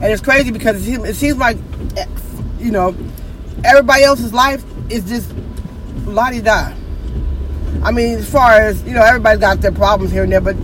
And 0.00 0.12
it's 0.12 0.22
crazy 0.22 0.50
because 0.50 0.86
it 0.86 1.16
seems 1.16 1.38
like, 1.38 1.56
you 2.58 2.70
know, 2.70 2.96
everybody 3.64 4.04
else's 4.04 4.32
life 4.32 4.64
is 4.90 5.04
just 5.04 5.32
la 6.06 6.30
di 6.30 6.40
da. 6.40 6.72
I 7.82 7.90
mean, 7.90 8.18
as 8.18 8.30
far 8.30 8.52
as, 8.52 8.82
you 8.84 8.94
know, 8.94 9.02
everybody's 9.02 9.40
got 9.40 9.60
their 9.60 9.72
problems 9.72 10.12
here 10.12 10.22
and 10.22 10.32
there, 10.32 10.40
but 10.40 10.56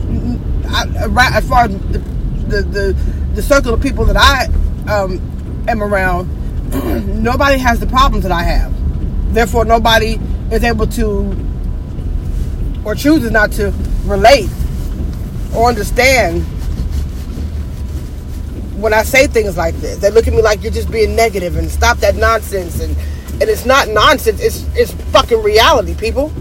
I, 0.68 1.36
as 1.36 1.48
far 1.48 1.64
as 1.64 1.70
the, 1.70 1.98
the, 2.48 2.62
the, 2.62 2.92
the 3.34 3.42
circle 3.42 3.74
of 3.74 3.82
people 3.82 4.04
that 4.06 4.16
I 4.16 4.46
um, 4.90 5.20
am 5.68 5.82
around, 5.82 6.28
nobody 7.22 7.58
has 7.58 7.80
the 7.80 7.86
problems 7.86 8.22
that 8.22 8.32
I 8.32 8.42
have. 8.42 8.79
Therefore, 9.30 9.64
nobody 9.64 10.18
is 10.50 10.64
able 10.64 10.86
to 10.88 11.36
or 12.84 12.94
chooses 12.94 13.30
not 13.30 13.52
to 13.52 13.72
relate 14.04 14.48
or 15.54 15.68
understand 15.68 16.42
when 18.80 18.94
I 18.94 19.02
say 19.02 19.26
things 19.26 19.56
like 19.56 19.74
this. 19.76 19.98
They 19.98 20.10
look 20.10 20.26
at 20.26 20.32
me 20.32 20.42
like 20.42 20.62
you're 20.62 20.72
just 20.72 20.90
being 20.90 21.14
negative 21.14 21.56
and 21.56 21.70
stop 21.70 21.98
that 21.98 22.16
nonsense 22.16 22.80
and 22.80 22.96
and 23.40 23.48
it's 23.48 23.64
not 23.64 23.88
nonsense, 23.88 24.40
it's 24.40 24.66
it's 24.76 24.92
fucking 25.12 25.42
reality, 25.42 25.94
people. 25.94 26.32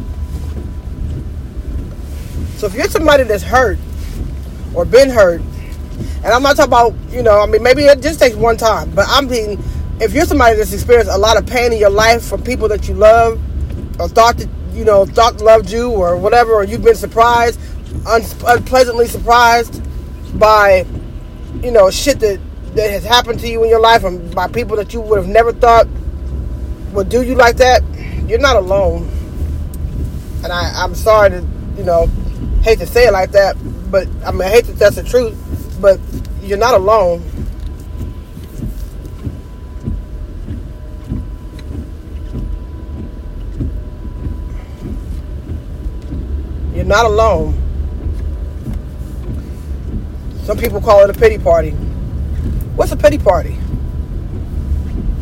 So 2.57 2.67
if 2.67 2.73
you're 2.73 2.89
somebody 2.89 3.23
that's 3.23 3.43
hurt 3.43 3.79
or 4.73 4.83
been 4.83 5.09
hurt, 5.09 5.41
and 6.23 6.27
I'm 6.27 6.43
not 6.43 6.57
talking 6.57 6.69
about, 6.69 6.93
you 7.09 7.23
know, 7.23 7.39
I 7.39 7.45
mean 7.45 7.63
maybe 7.63 7.83
it 7.83 8.01
just 8.01 8.19
takes 8.19 8.35
one 8.35 8.57
time, 8.57 8.91
but 8.91 9.05
I'm 9.07 9.27
being 9.27 9.61
if 9.99 10.13
you're 10.13 10.25
somebody 10.25 10.55
that's 10.55 10.71
experienced 10.73 11.11
a 11.11 11.17
lot 11.17 11.37
of 11.37 11.45
pain 11.45 11.73
in 11.73 11.79
your 11.79 11.89
life 11.89 12.23
from 12.23 12.41
people 12.41 12.67
that 12.69 12.87
you 12.87 12.93
love 12.93 13.39
or 13.99 14.07
thought 14.07 14.37
that 14.37 14.47
you 14.71 14.85
know 14.85 15.05
thought 15.05 15.41
loved 15.41 15.69
you 15.69 15.91
or 15.91 16.15
whatever 16.15 16.53
or 16.53 16.63
you've 16.63 16.83
been 16.83 16.95
surprised 16.95 17.59
un- 18.07 18.23
unpleasantly 18.47 19.07
surprised 19.07 19.81
by 20.39 20.85
you 21.61 21.71
know 21.71 21.89
shit 21.89 22.19
that 22.19 22.39
that 22.75 22.89
has 22.89 23.03
happened 23.03 23.39
to 23.39 23.47
you 23.47 23.61
in 23.63 23.69
your 23.69 23.79
life 23.79 24.03
and 24.03 24.33
by 24.33 24.47
people 24.47 24.77
that 24.77 24.93
you 24.93 25.01
would 25.01 25.17
have 25.17 25.27
never 25.27 25.51
thought 25.51 25.87
would 26.93 27.09
do 27.09 27.21
you 27.21 27.35
like 27.35 27.57
that 27.57 27.83
you're 28.27 28.39
not 28.39 28.55
alone. 28.55 29.09
And 30.43 30.53
I, 30.53 30.83
i'm 30.83 30.95
sorry 30.95 31.31
to 31.31 31.47
you 31.77 31.83
know 31.83 32.07
hate 32.63 32.79
to 32.79 32.87
say 32.87 33.07
it 33.07 33.11
like 33.11 33.31
that 33.31 33.57
but 33.91 34.07
i 34.25 34.31
mean 34.31 34.43
i 34.43 34.49
hate 34.49 34.65
that 34.65 34.77
that's 34.77 34.95
the 34.95 35.03
truth 35.03 35.35
but 35.81 35.99
you're 36.41 36.57
not 36.57 36.73
alone 36.73 37.21
not 46.89 47.05
alone. 47.05 47.53
Some 50.43 50.57
people 50.57 50.81
call 50.81 51.03
it 51.03 51.09
a 51.11 51.13
pity 51.13 51.37
party. 51.37 51.69
What's 52.75 52.91
a 52.91 52.97
pity 52.97 53.19
party? 53.19 53.55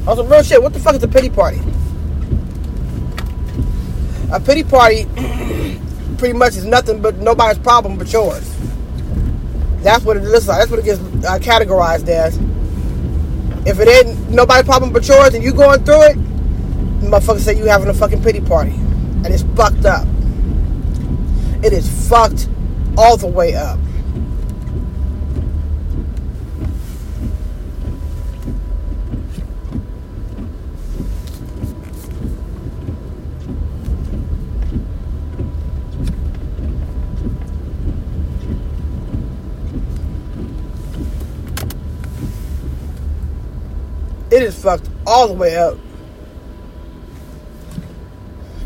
On 0.07 0.15
some 0.15 0.29
real 0.29 0.41
shit, 0.43 0.63
what 0.63 0.71
the 0.71 0.79
fuck 0.79 0.95
is 0.95 1.03
a 1.03 1.09
pity 1.09 1.29
party? 1.29 1.59
A 4.31 4.39
pity 4.39 4.63
party 4.63 5.03
pretty 6.17 6.37
much 6.37 6.55
is 6.55 6.63
nothing 6.63 7.01
but 7.01 7.17
nobody's 7.17 7.59
problem 7.59 7.97
but 7.97 8.13
yours. 8.13 8.49
That's 9.81 10.05
what 10.05 10.15
it 10.15 10.23
looks 10.23 10.47
like. 10.47 10.59
That's 10.59 10.71
what 10.71 10.79
it 10.79 10.85
gets 10.85 11.01
uh, 11.01 11.37
categorized 11.39 12.07
as. 12.07 12.37
If 13.67 13.81
it 13.81 13.89
ain't 13.89 14.29
nobody's 14.29 14.63
problem 14.63 14.93
but 14.93 15.05
yours 15.05 15.33
and 15.33 15.43
you 15.43 15.51
going 15.51 15.83
through 15.83 16.03
it, 16.03 16.17
motherfuckers 17.01 17.41
say 17.41 17.57
you 17.57 17.65
having 17.65 17.89
a 17.89 17.93
fucking 17.93 18.23
pity 18.23 18.39
party. 18.39 18.71
And 18.71 19.27
it's 19.27 19.43
fucked 19.57 19.83
up. 19.83 20.07
It 21.63 21.73
is 21.73 22.07
fucked 22.07 22.47
all 22.97 23.17
the 23.17 23.27
way 23.27 23.55
up. 23.55 23.79
It 44.29 44.43
is 44.43 44.61
fucked 44.61 44.89
all 45.07 45.27
the 45.27 45.33
way 45.33 45.57
up. 45.57 45.86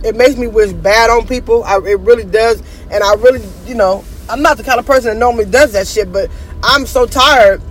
It 0.04 0.16
makes 0.16 0.36
me 0.36 0.48
wish 0.48 0.72
bad 0.72 1.10
on 1.10 1.28
people. 1.28 1.64
I, 1.64 1.78
it 1.78 2.00
really 2.00 2.26
does. 2.26 2.62
And 2.90 3.04
I 3.04 3.14
really, 3.16 3.42
you 3.66 3.76
know, 3.76 4.04
I'm 4.30 4.42
not 4.42 4.58
the 4.58 4.64
kind 4.64 4.80
of 4.80 4.86
person 4.86 5.14
that 5.14 5.18
normally 5.18 5.46
does 5.46 5.74
that 5.74 5.88
shit, 5.88 6.12
but 6.12 6.30
I'm 6.64 6.86
so 6.86 7.06
tired 7.06 7.62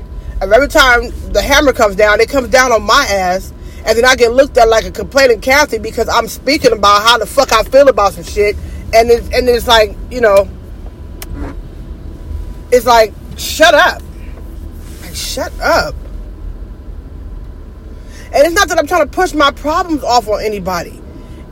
of 0.40 0.52
every 0.52 0.68
time 0.68 1.10
the 1.32 1.42
hammer 1.42 1.72
comes 1.72 1.96
down, 1.96 2.20
it 2.20 2.28
comes 2.28 2.48
down 2.48 2.72
on 2.72 2.82
my 2.82 3.06
ass. 3.10 3.52
And 3.86 3.96
then 3.96 4.04
I 4.04 4.14
get 4.14 4.32
looked 4.32 4.58
at 4.58 4.68
like 4.68 4.84
a 4.84 4.90
complaining 4.90 5.40
Kathy 5.40 5.78
because 5.78 6.08
I'm 6.08 6.28
speaking 6.28 6.72
about 6.72 7.02
how 7.02 7.18
the 7.18 7.26
fuck 7.26 7.52
I 7.52 7.62
feel 7.64 7.88
about 7.88 8.12
some 8.12 8.24
shit. 8.24 8.56
And 8.94 9.10
it's, 9.10 9.26
and 9.32 9.48
it's 9.48 9.66
like, 9.66 9.96
you 10.10 10.20
know, 10.20 10.48
it's 12.70 12.86
like, 12.86 13.12
shut 13.36 13.74
up. 13.74 14.02
Like, 15.02 15.14
shut 15.14 15.52
up. 15.60 15.94
And 18.32 18.46
it's 18.46 18.54
not 18.54 18.68
that 18.68 18.78
I'm 18.78 18.86
trying 18.86 19.08
to 19.08 19.10
push 19.10 19.32
my 19.32 19.50
problems 19.50 20.04
off 20.04 20.28
on 20.28 20.42
anybody. 20.42 20.99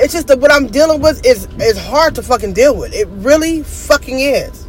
It's 0.01 0.13
just 0.13 0.29
that 0.29 0.39
what 0.39 0.53
I'm 0.53 0.69
dealing 0.69 1.01
with 1.01 1.25
is 1.27 1.49
is 1.61 1.79
hard 1.79 2.15
to 2.15 2.23
fucking 2.23 2.53
deal 2.53 2.77
with. 2.77 2.95
It 2.95 3.09
really 3.09 3.63
fucking 3.63 4.21
is. 4.21 4.67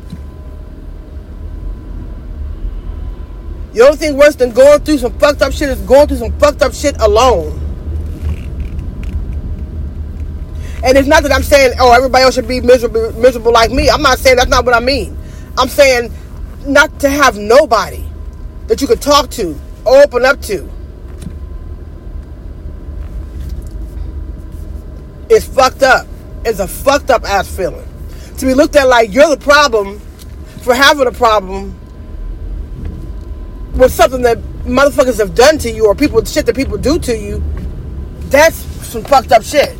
The 3.74 3.82
only 3.82 3.98
thing 3.98 4.18
worse 4.18 4.36
than 4.36 4.52
going 4.52 4.80
through 4.82 4.98
some 4.98 5.18
fucked 5.20 5.44
up 5.44 5.54
shit 5.54 5.70
is 5.70 5.80
going 5.82 6.08
through 6.08 6.18
some 6.18 6.38
fucked 6.40 6.64
up 6.64 6.74
shit 6.74 7.00
alone. 7.00 7.58
And 10.84 10.98
it's 10.98 11.08
not 11.08 11.24
that 11.24 11.32
I'm 11.32 11.44
saying, 11.44 11.74
oh, 11.80 11.92
everybody 11.92 12.24
else 12.24 12.36
should 12.36 12.48
be 12.48 12.62
miserable, 12.62 13.12
miserable 13.14 13.52
like 13.52 13.70
me. 13.70 13.90
I'm 13.90 14.02
not 14.02 14.18
saying 14.18 14.38
that's 14.38 14.50
not 14.50 14.66
what 14.66 14.76
I 14.76 14.80
mean. 14.80 15.16
I'm 15.58 15.68
saying 15.68 16.12
not 16.66 17.00
to 17.02 17.10
have 17.10 17.38
nobody 17.38 18.04
that 18.68 18.82
you 18.82 18.88
could 18.88 19.02
talk 19.02 19.30
to 19.32 19.60
or 19.86 20.02
open 20.02 20.26
up 20.26 20.42
to. 20.44 20.70
It's 25.30 25.46
fucked 25.46 25.84
up. 25.84 26.08
It's 26.44 26.60
a 26.60 26.68
fucked 26.68 27.12
up 27.12 27.24
ass 27.24 27.54
feeling. 27.56 27.88
To 28.38 28.46
be 28.46 28.54
looked 28.54 28.76
at 28.76 28.88
like 28.88 29.14
you're 29.14 29.30
the 29.30 29.38
problem 29.38 30.00
for 30.62 30.74
having 30.74 31.08
a 31.08 31.12
problem 31.12 31.80
with 33.74 33.94
something 33.94 34.22
that 34.24 34.38
motherfuckers 34.66 35.20
have 35.20 35.36
done 35.36 35.58
to 35.60 35.72
you 35.72 35.86
or 35.86 35.96
people 35.96 36.24
shit 36.26 36.46
that 36.46 36.56
people 36.56 36.78
do 36.78 36.98
to 37.00 37.18
you, 37.18 37.44
that's 38.30 38.56
some 38.56 39.04
fucked 39.04 39.32
up 39.32 39.44
shit. 39.44 39.78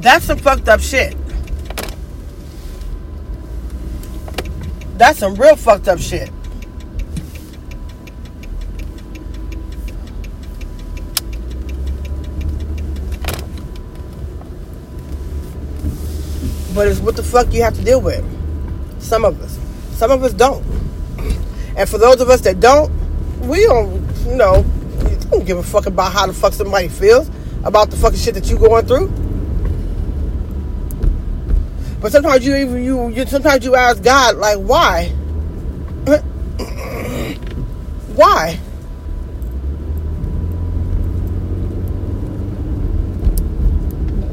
That's 0.00 0.24
some 0.24 0.38
fucked 0.38 0.68
up 0.68 0.80
shit. 0.80 1.16
That's 4.96 5.18
some 5.18 5.34
real 5.34 5.56
fucked 5.56 5.88
up 5.88 5.98
shit. 5.98 6.30
But 16.78 16.86
it's 16.86 17.00
what 17.00 17.16
the 17.16 17.24
fuck 17.24 17.52
you 17.52 17.62
have 17.62 17.74
to 17.74 17.82
deal 17.82 18.00
with. 18.00 18.24
Some 19.02 19.24
of 19.24 19.42
us. 19.42 19.58
Some 19.98 20.12
of 20.12 20.22
us 20.22 20.32
don't. 20.32 20.64
And 21.76 21.88
for 21.88 21.98
those 21.98 22.20
of 22.20 22.28
us 22.30 22.40
that 22.42 22.60
don't, 22.60 22.88
we 23.40 23.64
don't, 23.64 24.00
you 24.24 24.36
know, 24.36 24.62
don't 25.28 25.44
give 25.44 25.58
a 25.58 25.62
fuck 25.64 25.86
about 25.86 26.12
how 26.12 26.28
the 26.28 26.32
fuck 26.32 26.52
somebody 26.52 26.86
feels 26.86 27.32
about 27.64 27.90
the 27.90 27.96
fucking 27.96 28.20
shit 28.20 28.34
that 28.34 28.48
you 28.48 28.56
going 28.56 28.86
through. 28.86 29.08
But 32.00 32.12
sometimes 32.12 32.46
you 32.46 32.54
even 32.54 32.84
you, 32.84 33.08
you 33.08 33.26
sometimes 33.26 33.64
you 33.64 33.74
ask 33.74 34.00
God 34.00 34.36
like 34.36 34.58
why? 34.58 35.06
why? 38.14 38.54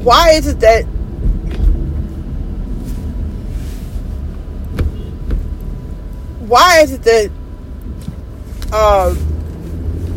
Why 0.04 0.30
is 0.30 0.46
it 0.46 0.60
that 0.60 0.86
why 6.48 6.80
is 6.80 6.92
it 6.92 7.02
that 7.02 7.26
um 8.72 9.36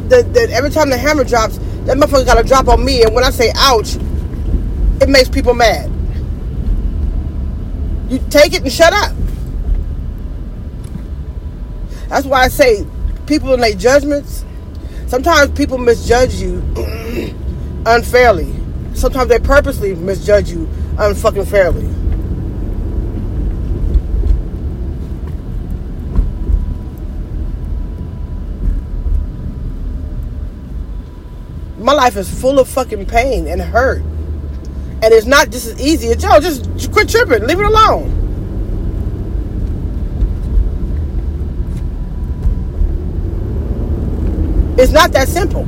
that, 0.10 0.34
that 0.34 0.50
every 0.50 0.70
time 0.72 0.90
the 0.90 0.98
hammer 0.98 1.24
drops, 1.24 1.58
that 1.86 1.98
motherfucker 1.98 2.26
gotta 2.26 2.44
drop 2.44 2.68
on 2.68 2.84
me, 2.84 3.04
and 3.04 3.14
when 3.14 3.24
I 3.24 3.30
say 3.30 3.52
ouch, 3.56 3.96
it 5.02 5.08
makes 5.08 5.30
people 5.30 5.54
mad. 5.54 5.92
You 8.10 8.20
take 8.30 8.54
it 8.54 8.64
and 8.64 8.72
shut 8.72 8.92
up. 8.92 9.16
That's 12.10 12.26
why 12.26 12.42
I 12.42 12.48
say 12.48 12.86
people 13.28 13.56
their 13.56 13.76
judgments, 13.76 14.44
sometimes 15.08 15.52
people 15.52 15.78
misjudge 15.78 16.34
you 16.36 16.64
unfairly. 17.86 18.52
Sometimes 18.96 19.30
they 19.30 19.38
purposely 19.40 19.94
misjudge 19.94 20.50
you 20.50 20.68
unfucking 20.96 21.48
fairly. 21.48 21.88
My 31.90 31.96
life 31.96 32.18
is 32.18 32.30
full 32.30 32.60
of 32.60 32.68
fucking 32.70 33.04
pain 33.08 33.48
and 33.48 33.60
hurt. 33.60 34.04
And 35.02 35.06
it's 35.06 35.26
not 35.26 35.50
just 35.50 35.66
as 35.66 35.82
easy 35.82 36.10
as, 36.10 36.22
yo, 36.22 36.40
just 36.40 36.92
quit 36.92 37.10
tripping. 37.10 37.48
Leave 37.48 37.60
it 37.60 37.66
alone. 37.66 38.16
It's 44.78 44.92
not 44.92 45.12
that 45.14 45.28
simple. 45.28 45.64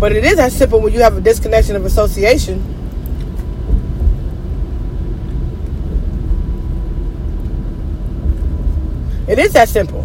But 0.00 0.10
it 0.10 0.24
is 0.24 0.38
that 0.38 0.50
simple 0.50 0.80
when 0.80 0.92
you 0.92 0.98
have 0.98 1.16
a 1.16 1.20
disconnection 1.20 1.76
of 1.76 1.84
association. 1.84 2.58
It 9.28 9.38
is 9.38 9.52
that 9.52 9.68
simple. 9.68 10.04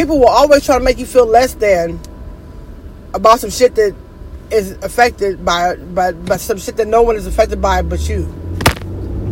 People 0.00 0.18
will 0.18 0.28
always 0.28 0.64
try 0.64 0.78
to 0.78 0.82
make 0.82 0.96
you 0.96 1.04
feel 1.04 1.26
less 1.26 1.52
than 1.54 2.00
about 3.12 3.38
some 3.38 3.50
shit 3.50 3.74
that 3.74 3.94
is 4.50 4.72
affected 4.82 5.44
by, 5.44 5.76
by, 5.76 6.12
by 6.12 6.38
some 6.38 6.56
shit 6.56 6.78
that 6.78 6.88
no 6.88 7.02
one 7.02 7.16
is 7.16 7.26
affected 7.26 7.60
by 7.60 7.82
but 7.82 8.08
you. 8.08 8.24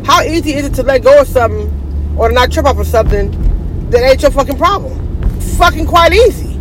How 0.04 0.22
easy 0.22 0.52
is 0.52 0.66
it 0.66 0.74
to 0.74 0.82
let 0.82 1.02
go 1.02 1.22
of 1.22 1.26
something 1.26 2.16
or 2.18 2.28
to 2.28 2.34
not 2.34 2.52
trip 2.52 2.66
off 2.66 2.78
of 2.78 2.86
something 2.86 3.30
that 3.88 4.02
ain't 4.02 4.20
your 4.20 4.30
fucking 4.30 4.58
problem? 4.58 5.40
Fucking 5.56 5.86
quite 5.86 6.12
easy. 6.12 6.58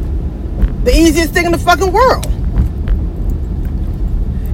The 0.85 0.93
easiest 0.95 1.33
thing 1.33 1.45
in 1.45 1.51
the 1.51 1.57
fucking 1.57 1.91
world. 1.91 2.25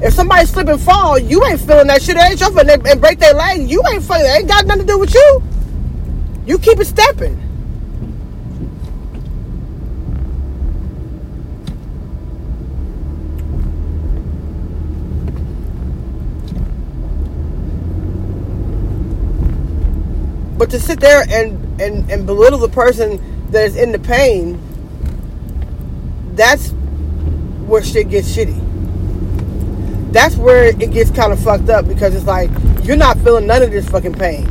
If 0.04 0.16
somebody 0.16 0.48
slip 0.48 0.68
and 0.68 0.82
fall, 0.82 1.20
you 1.20 1.46
ain't 1.46 1.62
feeling 1.62 1.88
that 1.88 2.02
shit. 2.02 2.18
It 2.18 2.24
ain't 2.24 2.40
your 2.40 2.52
fault. 2.52 2.68
And 2.68 3.00
break 3.00 3.20
their 3.20 3.36
leg, 3.36 3.70
you 3.70 3.84
ain't. 3.92 4.04
It 4.04 4.40
ain't 4.40 4.48
got 4.48 4.66
nothing 4.66 4.88
to 4.88 4.88
do 4.88 4.98
with 4.98 5.14
you. 5.14 5.44
You 6.48 6.58
keep 6.58 6.80
it 6.80 6.86
stepping. 6.86 7.43
But 20.64 20.70
to 20.70 20.80
sit 20.80 21.02
there 21.02 21.26
and, 21.28 21.82
and, 21.82 22.10
and 22.10 22.26
belittle 22.26 22.58
the 22.58 22.70
person 22.70 23.52
that 23.52 23.66
is 23.66 23.76
in 23.76 23.92
the 23.92 24.00
pain, 24.00 24.58
that's 26.36 26.70
where 27.68 27.84
shit 27.84 28.08
gets 28.08 28.34
shitty. 28.34 30.14
That's 30.14 30.38
where 30.38 30.68
it 30.68 30.80
gets 30.92 31.12
kind 31.12 31.34
of 31.34 31.44
fucked 31.44 31.68
up 31.68 31.86
because 31.86 32.16
it's 32.16 32.24
like, 32.24 32.50
you're 32.84 32.96
not 32.96 33.18
feeling 33.18 33.46
none 33.46 33.62
of 33.62 33.72
this 33.72 33.90
fucking 33.90 34.14
pain. 34.14 34.48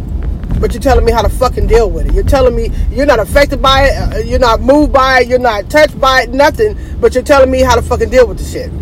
But 0.60 0.74
you're 0.74 0.82
telling 0.82 1.06
me 1.06 1.12
how 1.12 1.22
to 1.22 1.30
fucking 1.30 1.66
deal 1.66 1.88
with 1.88 2.08
it. 2.08 2.12
You're 2.12 2.24
telling 2.24 2.54
me 2.54 2.68
you're 2.90 3.06
not 3.06 3.18
affected 3.18 3.62
by 3.62 3.84
it, 3.84 3.92
uh, 3.96 4.18
you're 4.18 4.38
not 4.38 4.60
moved 4.60 4.92
by 4.92 5.20
it, 5.20 5.28
you're 5.28 5.38
not 5.38 5.70
touched 5.70 5.98
by 5.98 6.24
it, 6.24 6.28
nothing. 6.28 6.76
But 7.00 7.14
you're 7.14 7.24
telling 7.24 7.50
me 7.50 7.62
how 7.62 7.74
to 7.74 7.80
fucking 7.80 8.10
deal 8.10 8.26
with 8.26 8.36
the 8.36 8.44
shit. 8.44 8.81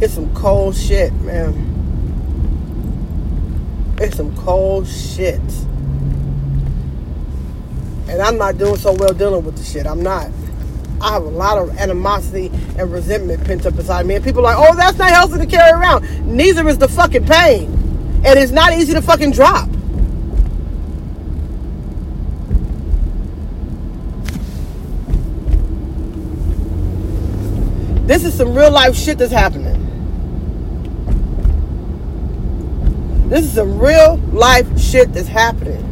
It's 0.00 0.14
some 0.14 0.34
cold 0.34 0.74
shit, 0.74 1.12
man. 1.20 1.66
It's 3.98 4.16
some 4.16 4.34
cold 4.36 4.88
shit. 4.88 5.40
And 8.08 8.22
I'm 8.22 8.38
not 8.38 8.56
doing 8.56 8.76
so 8.76 8.94
well 8.94 9.12
dealing 9.12 9.44
with 9.44 9.58
the 9.58 9.62
shit. 9.62 9.86
I'm 9.86 10.02
not. 10.02 10.30
I 11.02 11.12
have 11.12 11.22
a 11.24 11.28
lot 11.28 11.58
of 11.58 11.76
animosity 11.78 12.50
and 12.78 12.90
resentment 12.90 13.44
pent 13.44 13.66
up 13.66 13.74
inside 13.74 14.06
me. 14.06 14.14
And 14.14 14.24
people 14.24 14.40
are 14.46 14.54
like, 14.54 14.70
oh, 14.70 14.74
that's 14.74 14.96
not 14.96 15.10
healthy 15.10 15.38
to 15.38 15.46
carry 15.46 15.78
around. 15.78 16.04
Neither 16.26 16.66
is 16.68 16.78
the 16.78 16.88
fucking 16.88 17.26
pain. 17.26 17.70
And 18.24 18.38
it's 18.38 18.52
not 18.52 18.72
easy 18.72 18.94
to 18.94 19.02
fucking 19.02 19.32
drop. 19.32 19.68
This 28.06 28.24
is 28.24 28.34
some 28.34 28.54
real 28.54 28.70
life 28.70 28.96
shit 28.96 29.18
that's 29.18 29.30
happening. 29.30 29.79
This 33.30 33.44
is 33.44 33.52
some 33.52 33.78
real 33.78 34.16
life 34.32 34.76
shit 34.76 35.12
that's 35.12 35.28
happening. 35.28 35.84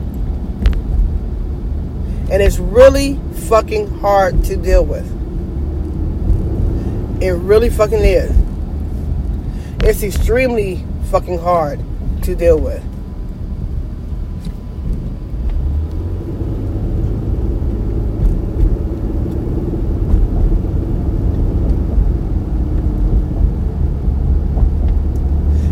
And 2.32 2.42
it's 2.42 2.58
really 2.58 3.20
fucking 3.48 4.00
hard 4.00 4.42
to 4.46 4.56
deal 4.56 4.84
with. 4.84 5.06
It 7.22 7.30
really 7.30 7.70
fucking 7.70 8.00
is. 8.00 8.36
It's 9.84 10.02
extremely 10.02 10.84
fucking 11.12 11.38
hard 11.38 11.78
to 12.22 12.34
deal 12.34 12.58
with. 12.58 12.82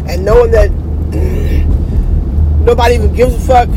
And 0.08 0.24
knowing 0.24 0.52
that 0.52 0.70
nobody 2.66 2.96
even 2.96 3.14
gives 3.14 3.32
a 3.32 3.38
fuck 3.38 3.68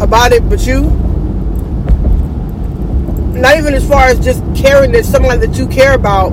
about 0.00 0.32
it 0.32 0.48
but 0.48 0.66
you. 0.66 0.82
Not 3.38 3.58
even 3.58 3.74
as 3.74 3.86
far 3.86 4.06
as 4.06 4.18
just 4.24 4.42
caring 4.56 4.92
that 4.92 5.04
someone 5.04 5.40
that 5.40 5.58
you 5.58 5.66
care 5.68 5.92
about 5.92 6.32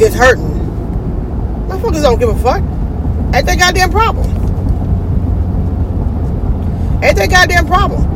is 0.00 0.14
hurting. 0.14 0.48
Motherfuckers 1.68 2.02
don't 2.02 2.18
give 2.18 2.30
a 2.30 2.38
fuck. 2.38 2.62
Ain't 3.34 3.44
that 3.44 3.58
goddamn 3.58 3.90
problem. 3.90 4.26
Ain't 7.02 7.16
that 7.16 7.28
goddamn 7.28 7.66
problem. 7.66 8.15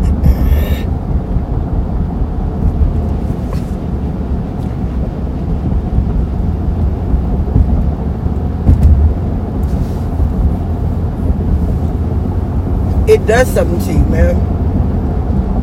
It 13.11 13.27
does 13.27 13.53
something 13.53 13.81
to 13.81 13.93
you, 13.93 14.07
man. 14.07 14.37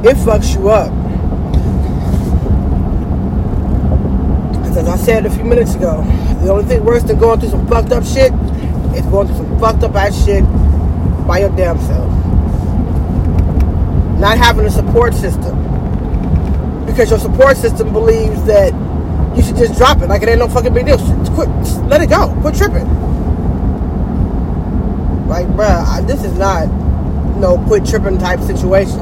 It 0.06 0.18
fucks 0.18 0.54
you 0.54 0.68
up. 0.68 0.92
As 4.76 4.88
I 4.88 4.98
said 4.98 5.26
a 5.26 5.30
few 5.30 5.46
minutes 5.46 5.74
ago, 5.74 6.04
the 6.44 6.52
only 6.52 6.66
thing 6.66 6.84
worse 6.84 7.04
than 7.04 7.18
going 7.18 7.40
through 7.40 7.50
some 7.50 7.66
fucked 7.68 7.94
up 7.94 8.04
shit 8.04 8.34
is 8.94 9.06
going 9.06 9.28
through 9.28 9.38
some 9.38 9.60
fucked 9.60 9.84
up 9.84 9.96
ass 9.96 10.26
shit 10.26 10.44
by 11.26 11.40
your 11.40 11.50
damn 11.56 11.80
self. 11.80 12.12
Not 14.20 14.38
having 14.38 14.66
a 14.66 14.70
support 14.70 15.14
system. 15.14 15.56
Because 16.86 17.10
your 17.10 17.20
support 17.20 17.56
system 17.56 17.94
believes 17.94 18.44
that 18.44 18.74
you 19.38 19.42
should 19.42 19.56
just 19.56 19.78
drop 19.78 20.02
it 20.02 20.10
like 20.10 20.22
it 20.22 20.28
ain't 20.28 20.40
no 20.40 20.50
fucking 20.50 20.74
big 20.74 20.86
deal. 20.86 20.98
Quit, 21.34 21.48
let 21.88 22.02
it 22.02 22.10
go. 22.10 22.36
Quit 22.42 22.56
tripping. 22.56 22.88
Like, 25.28 25.48
bruh, 25.48 26.06
this 26.06 26.24
is 26.26 26.38
not 26.38 26.87
no 27.40 27.58
quit 27.68 27.86
tripping 27.86 28.18
type 28.18 28.40
situation. 28.42 29.00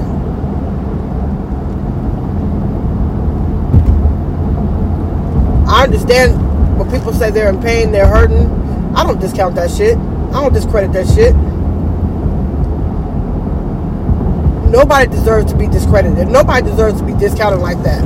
I 5.67 5.83
understand 5.83 6.77
when 6.77 6.89
people 6.91 7.13
say 7.13 7.31
they're 7.31 7.49
in 7.49 7.61
pain, 7.61 7.91
they're 7.91 8.07
hurting. 8.07 8.49
I 8.95 9.03
don't 9.03 9.19
discount 9.19 9.55
that 9.55 9.71
shit. 9.71 9.97
I 9.97 10.41
don't 10.41 10.53
discredit 10.53 10.93
that 10.93 11.07
shit. 11.07 11.35
Nobody 14.71 15.09
deserves 15.09 15.51
to 15.51 15.57
be 15.57 15.67
discredited. 15.67 16.27
Nobody 16.27 16.69
deserves 16.69 16.99
to 16.99 17.05
be 17.05 17.13
discounted 17.13 17.59
like 17.59 17.81
that. 17.83 18.03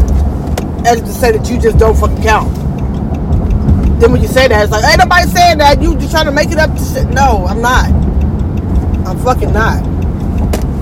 As 0.86 1.02
to 1.02 1.08
say 1.08 1.32
that 1.32 1.50
you 1.50 1.60
just 1.60 1.78
don't 1.78 1.98
fucking 1.98 2.22
count. 2.22 2.54
Then 4.00 4.12
when 4.12 4.22
you 4.22 4.28
say 4.28 4.48
that, 4.48 4.64
it's 4.64 4.72
like, 4.72 4.86
ain't 4.86 5.00
nobody 5.00 5.28
saying 5.30 5.58
that. 5.58 5.82
You 5.82 5.96
just 5.96 6.12
trying 6.12 6.26
to 6.26 6.32
make 6.32 6.52
it 6.52 6.58
up 6.58 6.72
to 6.76 6.84
shit. 6.84 7.10
No, 7.10 7.46
I'm 7.48 7.62
not. 7.62 7.92
I'm 9.06 9.18
fucking 9.20 9.52
not 9.52 9.99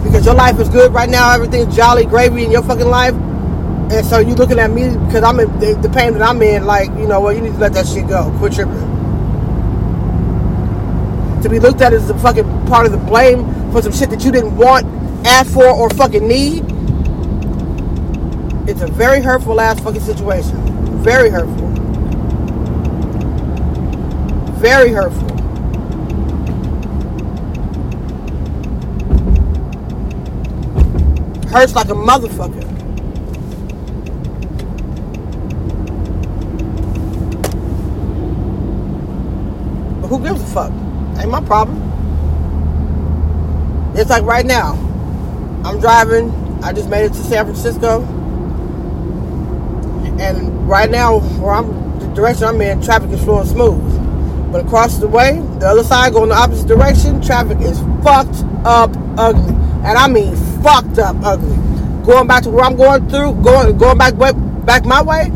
because 0.08 0.26
your 0.26 0.36
life 0.36 0.60
is 0.60 0.70
good 0.70 0.94
right 0.94 1.10
now, 1.10 1.32
everything's 1.34 1.76
jolly 1.76 2.06
gravy 2.06 2.44
in 2.44 2.52
your 2.52 2.64
fucking 2.64 2.88
life, 2.88 3.14
and 3.14 4.06
so 4.06 4.20
you 4.20 4.36
looking 4.36 4.60
at 4.60 4.72
me 4.72 4.90
because 5.06 5.24
I'm 5.24 5.40
in 5.40 5.60
the, 5.60 5.76
the 5.82 5.90
pain 5.90 6.14
that 6.14 6.22
I'm 6.22 6.42
in. 6.42 6.66
Like, 6.66 6.90
you 6.92 7.08
know, 7.08 7.22
well, 7.22 7.34
you 7.34 7.42
need 7.42 7.54
to 7.54 7.58
let 7.58 7.74
that 7.74 7.88
shit 7.88 8.08
go. 8.08 8.34
Quit 8.40 8.54
tripping. 8.54 8.74
To 11.44 11.50
be 11.50 11.60
looked 11.60 11.82
at 11.82 11.94
as 11.94 12.08
the 12.08 12.18
fucking 12.18 12.66
part 12.68 12.86
of 12.86 12.92
the 12.92 12.98
blame 12.98 13.46
for 13.72 13.82
some 13.82 13.92
shit 13.92 14.10
that 14.10 14.24
you 14.26 14.32
didn't 14.32 14.56
want, 14.58 14.86
ask 15.26 15.54
for, 15.54 15.68
or 15.68 15.90
fucking 15.92 16.28
need. 16.28 16.64
It's 18.70 18.82
a 18.82 18.88
very 18.88 19.22
hurtful 19.22 19.62
ass 19.62 19.80
fucking 19.80 20.02
situation. 20.02 20.58
Very 21.02 21.30
hurtful. 21.30 21.68
Very 24.58 24.92
hurtful. 24.92 25.27
Hurts 31.58 31.74
like 31.74 31.90
a 31.90 31.94
motherfucker. 31.94 32.62
But 40.00 40.08
who 40.08 40.20
gives 40.22 40.40
a 40.40 40.46
fuck? 40.46 40.72
Ain't 41.20 41.32
my 41.32 41.42
problem. 41.42 41.82
It's 43.96 44.12
like 44.12 44.22
right 44.22 44.46
now. 44.46 44.74
I'm 45.66 45.80
driving. 45.80 46.30
I 46.64 46.74
just 46.74 46.90
made 46.90 47.06
it 47.06 47.14
to 47.14 47.24
San 47.24 47.46
Francisco. 47.46 48.04
And 50.20 50.70
right 50.70 50.92
now, 50.92 51.22
where 51.40 51.54
I'm 51.54 52.00
the 52.00 52.06
direction 52.14 52.44
I'm 52.44 52.62
in, 52.62 52.84
traffic 52.84 53.10
is 53.10 53.24
flowing 53.24 53.48
smooth. 53.48 54.52
But 54.52 54.64
across 54.64 54.98
the 55.00 55.08
way, 55.08 55.42
the 55.58 55.66
other 55.66 55.84
side 55.84 56.14
going 56.14 56.30
the 56.30 56.36
opposite 56.36 56.68
direction, 56.68 57.20
traffic 57.20 57.62
is 57.62 57.80
fucked 58.04 58.44
up 58.64 58.96
ugly. 59.18 59.56
And 59.84 59.98
I 59.98 60.08
mean 60.08 60.36
fucked 60.68 61.00
up 61.00 61.16
ugly. 61.24 61.56
Going 62.06 62.28
back 62.28 62.44
to 62.44 62.50
where 62.50 62.66
I'm 62.66 62.76
going 62.76 63.08
through, 63.08 63.42
going 63.42 63.78
going 63.78 63.98
back 63.98 64.16
back 64.66 64.84
my 64.84 65.02
way, 65.02 65.32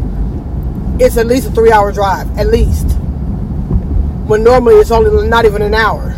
it's 1.00 1.16
at 1.16 1.26
least 1.26 1.48
a 1.48 1.52
three 1.52 1.72
hour 1.72 1.94
drive, 1.94 2.38
at 2.38 2.48
least. 2.48 2.98
When 4.28 4.44
normally 4.44 4.76
it's 4.76 4.92
only 4.92 5.30
not 5.30 5.46
even 5.46 5.62
an 5.62 5.74
hour. 5.74 6.10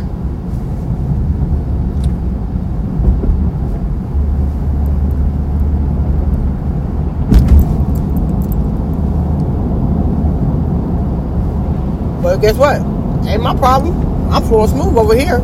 But 12.23 12.37
guess 12.37 12.55
what? 12.55 12.81
Ain't 13.27 13.43
my 13.43 13.55
problem. 13.55 14.31
I'm 14.31 14.41
flowing 14.43 14.69
smooth 14.69 14.97
over 14.97 15.15
here. 15.15 15.37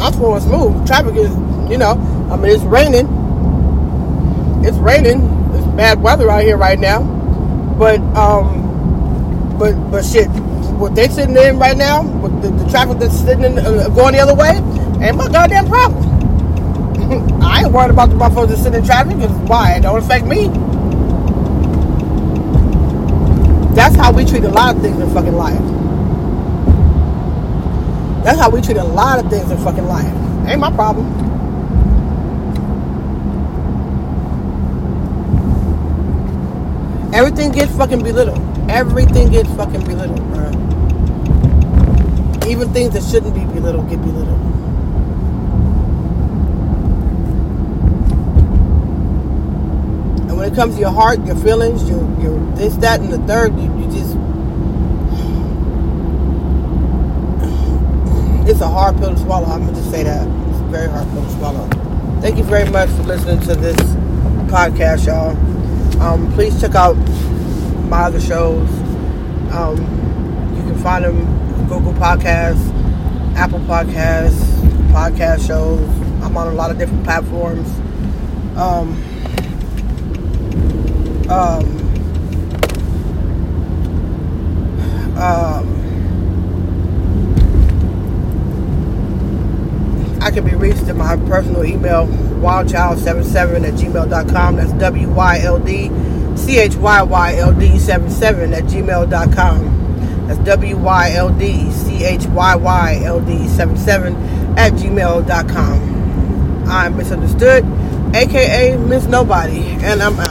I'm 0.00 0.12
flowing 0.14 0.40
smooth. 0.40 0.86
Traffic 0.88 1.14
is 1.14 1.49
you 1.70 1.78
know, 1.78 1.92
I 2.30 2.36
mean, 2.36 2.50
it's 2.50 2.64
raining. 2.64 3.06
It's 4.64 4.76
raining. 4.78 5.22
It's 5.54 5.66
bad 5.76 6.02
weather 6.02 6.28
out 6.30 6.42
here 6.42 6.56
right 6.56 6.78
now. 6.78 7.02
But, 7.78 8.00
um, 8.16 9.56
but, 9.58 9.74
but 9.90 10.04
shit, 10.04 10.28
what 10.80 10.94
they 10.94 11.08
sitting 11.08 11.36
in 11.36 11.58
right 11.58 11.76
now, 11.76 12.02
with 12.02 12.42
the, 12.42 12.50
the 12.50 12.68
traffic 12.70 12.98
that's 12.98 13.18
sitting 13.18 13.44
in, 13.44 13.58
uh, 13.58 13.88
going 13.90 14.14
the 14.14 14.20
other 14.20 14.34
way, 14.34 14.56
ain't 15.06 15.16
my 15.16 15.28
goddamn 15.28 15.68
problem. 15.68 16.10
I 17.42 17.62
ain't 17.62 17.72
worried 17.72 17.90
about 17.90 18.10
the 18.10 18.16
motherfuckers 18.16 18.48
that 18.48 18.58
sit 18.58 18.74
in 18.74 18.84
traffic 18.84 19.16
because 19.16 19.30
why? 19.48 19.76
It 19.76 19.82
don't 19.82 20.02
affect 20.02 20.26
me. 20.26 20.48
That's 23.74 23.94
how 23.94 24.12
we 24.12 24.24
treat 24.24 24.42
a 24.42 24.48
lot 24.48 24.74
of 24.74 24.82
things 24.82 25.00
in 25.00 25.08
fucking 25.14 25.36
life. 25.36 25.58
That's 28.24 28.38
how 28.38 28.50
we 28.50 28.60
treat 28.60 28.76
a 28.76 28.84
lot 28.84 29.24
of 29.24 29.30
things 29.30 29.50
in 29.50 29.58
fucking 29.58 29.86
life. 29.86 30.12
Ain't 30.48 30.60
my 30.60 30.70
problem. 30.72 31.29
Everything 37.12 37.50
gets 37.50 37.74
fucking 37.76 38.02
belittled. 38.02 38.38
Everything 38.70 39.30
gets 39.32 39.48
fucking 39.54 39.84
belittled, 39.84 40.20
bro. 40.32 40.48
Even 42.48 42.72
things 42.72 42.94
that 42.94 43.02
shouldn't 43.02 43.34
be 43.34 43.44
belittled 43.52 43.90
get 43.90 44.00
belittled. 44.00 44.38
And 50.28 50.36
when 50.36 50.50
it 50.52 50.54
comes 50.54 50.76
to 50.76 50.80
your 50.80 50.92
heart, 50.92 51.24
your 51.26 51.36
feelings, 51.36 51.88
your 51.88 52.00
your 52.20 52.38
this, 52.54 52.76
that, 52.76 53.00
and 53.00 53.12
the 53.12 53.18
third, 53.26 53.58
you, 53.58 53.66
you 53.78 53.90
just 53.90 54.16
it's 58.48 58.60
a 58.60 58.68
hard 58.68 58.96
pill 58.98 59.10
to 59.10 59.18
swallow. 59.18 59.46
I'm 59.46 59.64
gonna 59.64 59.76
just 59.76 59.90
say 59.90 60.04
that 60.04 60.26
it's 60.50 60.60
a 60.60 60.64
very 60.64 60.88
hard 60.88 61.08
pill 61.10 61.24
to 61.24 61.30
swallow. 61.30 61.68
Thank 62.20 62.36
you 62.36 62.44
very 62.44 62.70
much 62.70 62.88
for 62.90 63.02
listening 63.02 63.40
to 63.48 63.56
this 63.56 63.76
podcast, 64.50 65.06
y'all. 65.06 65.49
Um, 66.00 66.32
please 66.32 66.58
check 66.58 66.74
out 66.74 66.96
my 67.90 68.04
other 68.04 68.20
shows. 68.20 68.68
Um, 69.52 69.76
you 70.56 70.62
can 70.62 70.78
find 70.82 71.04
them 71.04 71.68
Google 71.68 71.92
Podcasts, 71.92 72.70
Apple 73.36 73.58
Podcasts, 73.60 74.40
podcast 74.92 75.46
shows. 75.46 75.86
I'm 76.22 76.36
on 76.36 76.48
a 76.48 76.52
lot 76.52 76.70
of 76.70 76.78
different 76.78 77.04
platforms. 77.04 77.68
Um, 78.56 78.96
um, 81.28 81.64
um, 85.18 85.69
I 90.30 90.32
can 90.32 90.44
be 90.44 90.54
reached 90.54 90.84
at 90.84 90.94
my 90.94 91.16
personal 91.26 91.64
email, 91.64 92.06
wildchild77 92.06 93.66
at 93.66 93.74
gmail.com. 93.74 94.56
That's 94.56 94.72
W 94.74 95.10
Y 95.10 95.40
L 95.40 95.58
D 95.58 95.90
C 96.36 96.60
H 96.60 96.76
Y 96.76 97.02
Y 97.02 97.34
L 97.34 97.52
D 97.52 97.76
77 97.80 98.54
at 98.54 98.62
gmail.com. 98.62 100.28
That's 100.28 100.38
W 100.44 100.76
Y 100.76 101.12
L 101.14 101.30
D 101.30 101.68
C 101.72 102.04
H 102.04 102.26
Y 102.26 102.54
Y 102.54 103.00
L 103.02 103.20
D 103.20 103.48
77 103.48 104.14
at 104.56 104.72
gmail.com. 104.74 106.68
I'm 106.68 106.96
Misunderstood, 106.96 107.64
aka 108.14 108.76
Miss 108.76 109.06
Nobody, 109.06 109.62
and 109.82 110.00
I'm 110.00 110.16
out. 110.20 110.29